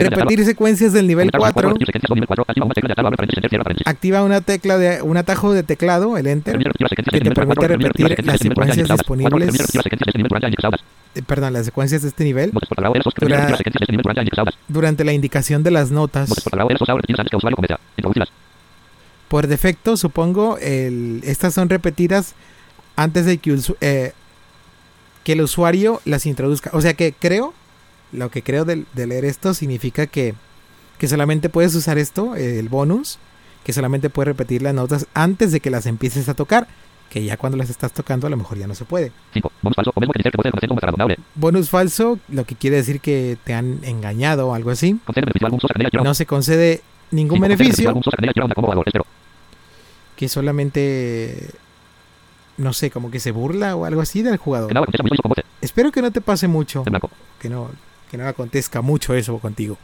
Repetir 0.10 0.46
secuencias 0.46 0.94
del 0.94 1.08
nivel 1.08 1.32
Completar 1.32 1.54
cuatro. 1.54 1.70
4. 1.70 1.80
Repetir 1.80 1.88
secuencias 1.88 2.10
do 2.10 2.16
nivel 2.16 2.28
cuatro. 2.28 2.46
Activa 3.86 4.24
una 4.24 4.42
tecla 4.42 4.78
de 4.78 5.02
un 5.02 5.18
atajo 5.18 5.54
de 5.54 5.64
teclado, 5.64 6.18
el 6.18 6.28
enter. 6.28 6.58
Que 7.12 7.20
te 7.20 7.32
permite 7.36 7.68
repetir 7.68 8.26
las 8.26 8.40
secuencias 8.50 8.88
disponibles. 8.98 9.56
eh, 11.16 11.22
Perdón, 11.26 11.54
las 11.54 11.66
secuencias 11.66 12.02
de 12.02 12.08
este 12.10 12.24
nivel. 12.26 12.52
Dura- 13.28 13.38
nivel 13.92 14.54
durante 14.68 15.04
la 15.06 15.14
indicación 15.14 15.64
de 15.64 15.72
las 15.72 15.92
notas. 15.92 16.30
Por 19.30 19.46
el 19.46 19.50
defecto, 19.50 19.98
supongo, 19.98 20.58
el, 20.60 21.22
estas 21.24 21.54
son 21.54 21.70
repetidas 21.70 22.36
antes 22.96 23.26
de 23.26 23.38
que, 23.38 23.52
usu- 23.54 23.76
eh, 23.82 24.12
que 25.24 25.34
el 25.34 25.42
usuario 25.42 26.02
las 26.06 26.26
introduzca. 26.26 26.70
O 26.74 26.82
sea 26.82 26.94
que 26.94 27.14
creo, 27.14 27.54
lo 28.16 28.30
que 28.30 28.42
creo 28.44 28.66
de, 28.66 28.86
de 28.94 29.08
leer 29.08 29.26
esto 29.26 29.54
significa 29.54 30.08
que, 30.08 30.34
que 30.98 31.08
solamente 31.08 31.50
puedes 31.50 31.76
usar 31.76 31.98
esto, 31.98 32.36
eh, 32.36 32.60
el 32.60 32.70
bonus, 32.70 33.20
que 33.64 33.74
solamente 33.74 34.10
puedes 34.10 34.28
repetir 34.28 34.62
las 34.62 34.74
notas 34.74 35.08
antes 35.14 35.52
de 35.52 35.60
que 35.60 35.70
las 35.70 35.86
empieces 35.86 36.30
a 36.30 36.34
tocar. 36.34 36.68
Que 37.10 37.24
ya 37.24 37.38
cuando 37.38 37.58
las 37.58 37.70
estás 37.70 37.94
tocando 37.94 38.26
a 38.26 38.30
lo 38.32 38.36
mejor 38.36 38.58
ya 38.58 38.66
no 38.68 38.74
se 38.74 38.84
puede. 38.84 39.12
5. 39.34 39.52
Bonus 39.62 39.76
falso. 39.76 39.92
Que 39.94 40.08
dice 40.18 40.32
que. 40.32 41.18
Bonus 41.36 41.70
falso, 41.70 42.20
lo 42.30 42.46
que 42.46 42.56
quiere 42.56 42.78
decir 42.78 43.00
que 43.00 43.38
te 43.44 43.54
han 43.54 43.80
engañado 43.84 44.48
o 44.48 44.54
algo 44.56 44.72
así. 44.72 45.00
No 46.04 46.14
se 46.16 46.26
concede 46.26 46.82
ningún 47.12 47.38
Cinco. 47.38 47.48
Beneficio. 47.48 47.94
que 50.16 50.28
solamente 50.30 51.52
no 52.58 52.74
sé, 52.74 52.90
como 52.90 53.12
que 53.12 53.20
se 53.20 53.32
burla 53.32 53.76
o 53.76 53.86
algo 53.86 54.02
así 54.02 54.22
del 54.22 54.38
jugador. 54.38 54.72
Espero 55.62 55.92
que 55.92 56.02
no 56.02 56.12
te 56.12 56.22
pase 56.22 56.48
mucho, 56.48 56.84
que 57.40 57.50
no 57.50 57.70
que 58.10 58.18
no 58.18 58.28
acontezca 58.28 58.82
mucho 58.82 59.14
eso 59.14 59.38
contigo. 59.40 59.78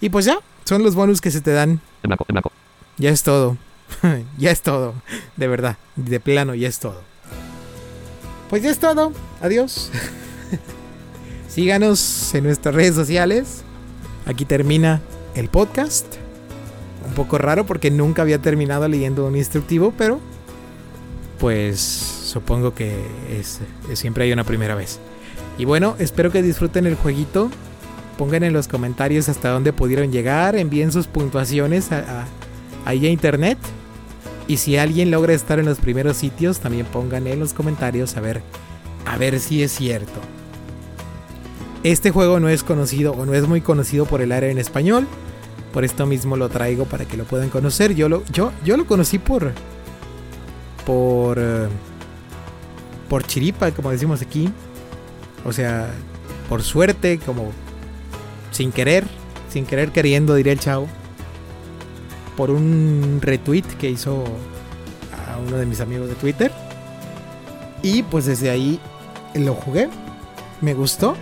Y 0.00 0.08
pues 0.08 0.24
ya, 0.24 0.38
son 0.64 0.82
los 0.82 0.94
bonus 0.94 1.20
que 1.20 1.30
se 1.30 1.40
te 1.40 1.52
dan. 1.52 1.80
En 2.02 2.08
blanco. 2.08 2.24
En 2.28 2.34
blanco. 2.34 2.52
Ya 2.98 3.10
es 3.10 3.22
todo. 3.22 3.56
ya 4.38 4.50
es 4.50 4.62
todo, 4.62 4.94
de 5.36 5.48
verdad, 5.48 5.76
de 5.96 6.20
plano 6.20 6.54
ya 6.54 6.68
es 6.68 6.78
todo. 6.78 7.00
Pues 8.48 8.62
ya 8.62 8.70
es 8.70 8.78
todo. 8.78 9.12
Adiós. 9.40 9.90
Síganos 11.48 12.34
en 12.34 12.44
nuestras 12.44 12.74
redes 12.74 12.94
sociales. 12.94 13.62
Aquí 14.26 14.44
termina 14.44 15.00
el 15.34 15.48
podcast. 15.48 16.06
Un 17.06 17.14
poco 17.14 17.38
raro 17.38 17.66
porque 17.66 17.90
nunca 17.90 18.22
había 18.22 18.40
terminado 18.40 18.86
leyendo 18.86 19.26
un 19.26 19.36
instructivo, 19.36 19.92
pero 19.96 20.20
pues 21.38 21.80
supongo 21.80 22.74
que 22.74 22.94
es, 23.30 23.60
es- 23.90 23.98
siempre 23.98 24.24
hay 24.24 24.32
una 24.32 24.44
primera 24.44 24.74
vez. 24.74 25.00
Y 25.58 25.64
bueno, 25.64 25.96
espero 25.98 26.30
que 26.30 26.42
disfruten 26.42 26.86
el 26.86 26.94
jueguito. 26.94 27.50
Pongan 28.16 28.42
en 28.44 28.52
los 28.52 28.68
comentarios 28.68 29.28
hasta 29.28 29.50
dónde 29.50 29.72
pudieron 29.72 30.10
llegar. 30.12 30.56
Envíen 30.56 30.92
sus 30.92 31.06
puntuaciones 31.06 31.92
a- 31.92 32.26
ahí 32.84 33.06
a 33.06 33.10
internet. 33.10 33.58
Y 34.46 34.56
si 34.56 34.76
alguien 34.76 35.10
logra 35.10 35.32
estar 35.32 35.58
en 35.58 35.66
los 35.66 35.78
primeros 35.78 36.16
sitios, 36.16 36.58
también 36.60 36.86
pongan 36.86 37.26
en 37.26 37.38
los 37.38 37.52
comentarios 37.52 38.16
a 38.16 38.20
ver, 38.20 38.42
a 39.06 39.16
ver 39.16 39.38
si 39.38 39.62
es 39.62 39.70
cierto. 39.72 40.20
Este 41.82 42.10
juego 42.10 42.40
no 42.40 42.48
es 42.48 42.62
conocido 42.64 43.12
o 43.12 43.24
no 43.26 43.32
es 43.34 43.46
muy 43.46 43.60
conocido 43.60 44.04
por 44.06 44.20
el 44.22 44.32
área 44.32 44.50
en 44.50 44.58
español. 44.58 45.06
Por 45.72 45.84
esto 45.84 46.04
mismo 46.04 46.36
lo 46.36 46.48
traigo 46.48 46.84
para 46.84 47.04
que 47.04 47.16
lo 47.16 47.24
puedan 47.24 47.48
conocer. 47.48 47.94
Yo 47.94 48.08
lo, 48.08 48.22
yo, 48.32 48.50
yo 48.64 48.76
lo 48.76 48.86
conocí 48.86 49.18
por. 49.18 49.52
Por. 50.84 51.38
eh, 51.38 51.68
por 53.08 53.24
chiripa, 53.24 53.70
como 53.72 53.90
decimos 53.90 54.20
aquí. 54.22 54.50
O 55.44 55.52
sea, 55.52 55.90
por 56.48 56.62
suerte, 56.62 57.18
como. 57.18 57.52
Sin 58.50 58.72
querer. 58.72 59.04
Sin 59.48 59.66
querer 59.66 59.90
queriendo, 59.90 60.34
diría 60.34 60.52
el 60.52 60.60
chavo. 60.60 60.88
Por 62.36 62.50
un 62.50 63.18
retweet 63.20 63.64
que 63.78 63.90
hizo 63.90 64.24
a 65.26 65.38
uno 65.38 65.56
de 65.56 65.66
mis 65.66 65.80
amigos 65.80 66.08
de 66.08 66.14
Twitter. 66.14 66.52
Y 67.82 68.02
pues 68.02 68.26
desde 68.26 68.50
ahí 68.50 68.80
lo 69.34 69.54
jugué. 69.54 69.88
Me 70.60 70.74
gustó. 70.74 71.16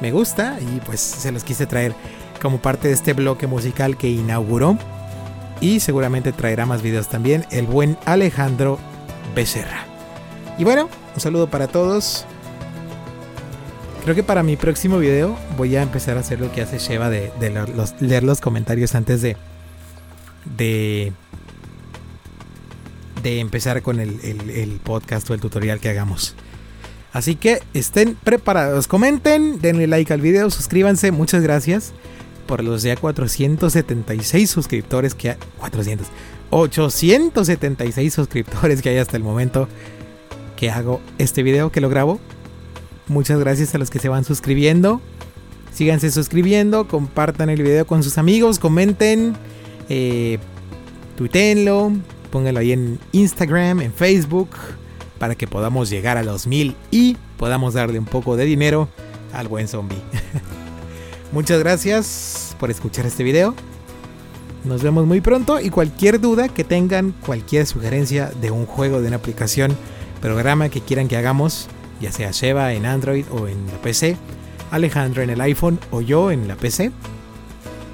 Me 0.00 0.12
gusta. 0.12 0.58
Y 0.60 0.80
pues 0.80 1.00
se 1.00 1.32
los 1.32 1.44
quise 1.44 1.66
traer 1.66 1.94
como 2.40 2.58
parte 2.58 2.88
de 2.88 2.94
este 2.94 3.12
bloque 3.12 3.46
musical 3.46 3.96
que 3.96 4.08
inauguró. 4.08 4.78
Y 5.60 5.80
seguramente 5.80 6.32
traerá 6.32 6.64
más 6.64 6.82
videos 6.82 7.08
también 7.08 7.44
el 7.50 7.66
buen 7.66 7.98
Alejandro 8.06 8.78
Becerra. 9.34 9.84
Y 10.58 10.64
bueno, 10.64 10.88
un 11.14 11.20
saludo 11.20 11.48
para 11.48 11.68
todos. 11.68 12.26
Creo 14.02 14.14
que 14.14 14.22
para 14.22 14.42
mi 14.42 14.56
próximo 14.56 14.98
video 14.98 15.36
voy 15.56 15.76
a 15.76 15.82
empezar 15.82 16.16
a 16.16 16.20
hacer 16.20 16.40
lo 16.40 16.50
que 16.52 16.62
hace 16.62 16.78
Sheva 16.78 17.10
de, 17.10 17.30
de 17.38 17.50
leer, 18.00 18.22
los, 18.24 18.40
comentarios 18.40 18.94
antes 18.94 19.20
de, 19.22 19.36
de, 20.56 21.12
de 23.22 23.40
empezar 23.40 23.82
con 23.82 24.00
el, 24.00 24.18
el- 24.24 24.50
el 24.50 24.70
podcast 24.82 25.28
o 25.30 25.34
el 25.34 25.40
tutorial 25.40 25.80
que 25.80 25.90
hagamos. 25.90 26.34
Así 27.12 27.34
que 27.36 27.60
estén 27.74 28.14
preparados, 28.14 28.86
comenten, 28.86 29.60
denle 29.60 29.86
like 29.86 30.12
al 30.12 30.20
video, 30.20 30.48
suscríbanse, 30.50 31.10
muchas 31.12 31.42
gracias 31.42 31.92
por 32.46 32.64
los 32.64 32.82
ya 32.82 32.96
476 32.96 34.48
suscriptores 34.50 35.14
que 35.14 35.30
hay, 35.30 35.36
400, 35.58 36.06
876 36.50 38.14
suscriptores 38.14 38.80
que 38.80 38.88
hay 38.88 38.96
hasta 38.98 39.16
el 39.16 39.22
momento 39.24 39.68
que 40.56 40.70
hago 40.70 41.00
este 41.18 41.42
video, 41.42 41.70
que 41.70 41.80
lo 41.80 41.88
grabo. 41.88 42.18
Muchas 43.10 43.40
gracias 43.40 43.74
a 43.74 43.78
los 43.78 43.90
que 43.90 43.98
se 43.98 44.08
van 44.08 44.22
suscribiendo. 44.22 45.00
Síganse 45.72 46.12
suscribiendo, 46.12 46.86
compartan 46.86 47.50
el 47.50 47.60
video 47.60 47.84
con 47.84 48.04
sus 48.04 48.18
amigos, 48.18 48.60
comenten, 48.60 49.34
eh, 49.88 50.38
tuiteenlo, 51.16 51.90
pónganlo 52.30 52.60
ahí 52.60 52.70
en 52.70 53.00
Instagram, 53.10 53.80
en 53.80 53.92
Facebook, 53.92 54.50
para 55.18 55.34
que 55.34 55.48
podamos 55.48 55.90
llegar 55.90 56.18
a 56.18 56.22
los 56.22 56.46
mil 56.46 56.76
y 56.92 57.16
podamos 57.36 57.74
darle 57.74 57.98
un 57.98 58.04
poco 58.04 58.36
de 58.36 58.44
dinero 58.44 58.88
al 59.32 59.48
buen 59.48 59.66
zombie. 59.66 59.98
Muchas 61.32 61.58
gracias 61.58 62.54
por 62.60 62.70
escuchar 62.70 63.06
este 63.06 63.24
video. 63.24 63.56
Nos 64.62 64.84
vemos 64.84 65.04
muy 65.04 65.20
pronto 65.20 65.58
y 65.58 65.70
cualquier 65.70 66.20
duda 66.20 66.48
que 66.48 66.62
tengan, 66.62 67.10
cualquier 67.26 67.66
sugerencia 67.66 68.30
de 68.40 68.52
un 68.52 68.66
juego, 68.66 69.00
de 69.00 69.08
una 69.08 69.16
aplicación, 69.16 69.76
programa 70.20 70.68
que 70.68 70.80
quieran 70.80 71.08
que 71.08 71.16
hagamos, 71.16 71.68
ya 72.00 72.12
sea 72.12 72.30
Sheva 72.30 72.72
en 72.72 72.86
Android 72.86 73.26
o 73.30 73.46
en 73.48 73.66
la 73.66 73.80
PC, 73.82 74.16
Alejandro 74.70 75.22
en 75.22 75.30
el 75.30 75.40
iPhone 75.40 75.78
o 75.90 76.00
yo 76.00 76.30
en 76.30 76.48
la 76.48 76.56
PC, 76.56 76.90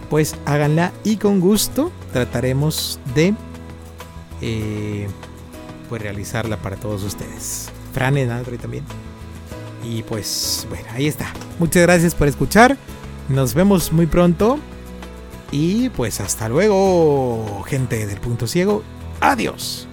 pues 0.09 0.36
háganla 0.44 0.92
y 1.04 1.16
con 1.16 1.40
gusto 1.40 1.90
trataremos 2.12 3.00
de 3.14 3.34
eh, 4.40 5.09
pues 5.88 6.02
realizarla 6.02 6.57
para 6.57 6.76
todos 6.76 7.02
ustedes. 7.02 7.70
Fran 7.92 8.16
en 8.16 8.30
Android 8.30 8.61
también. 8.61 8.84
Y 9.84 10.02
pues 10.02 10.66
bueno, 10.68 10.86
ahí 10.92 11.07
está. 11.07 11.32
Muchas 11.59 11.82
gracias 11.82 12.14
por 12.14 12.28
escuchar. 12.28 12.76
Nos 13.28 13.54
vemos 13.54 13.92
muy 13.92 14.07
pronto. 14.07 14.59
Y 15.52 15.90
pues 15.90 16.20
hasta 16.20 16.48
luego, 16.48 17.62
gente 17.66 18.07
del 18.07 18.18
punto 18.20 18.46
ciego. 18.46 18.82
Adiós. 19.20 19.86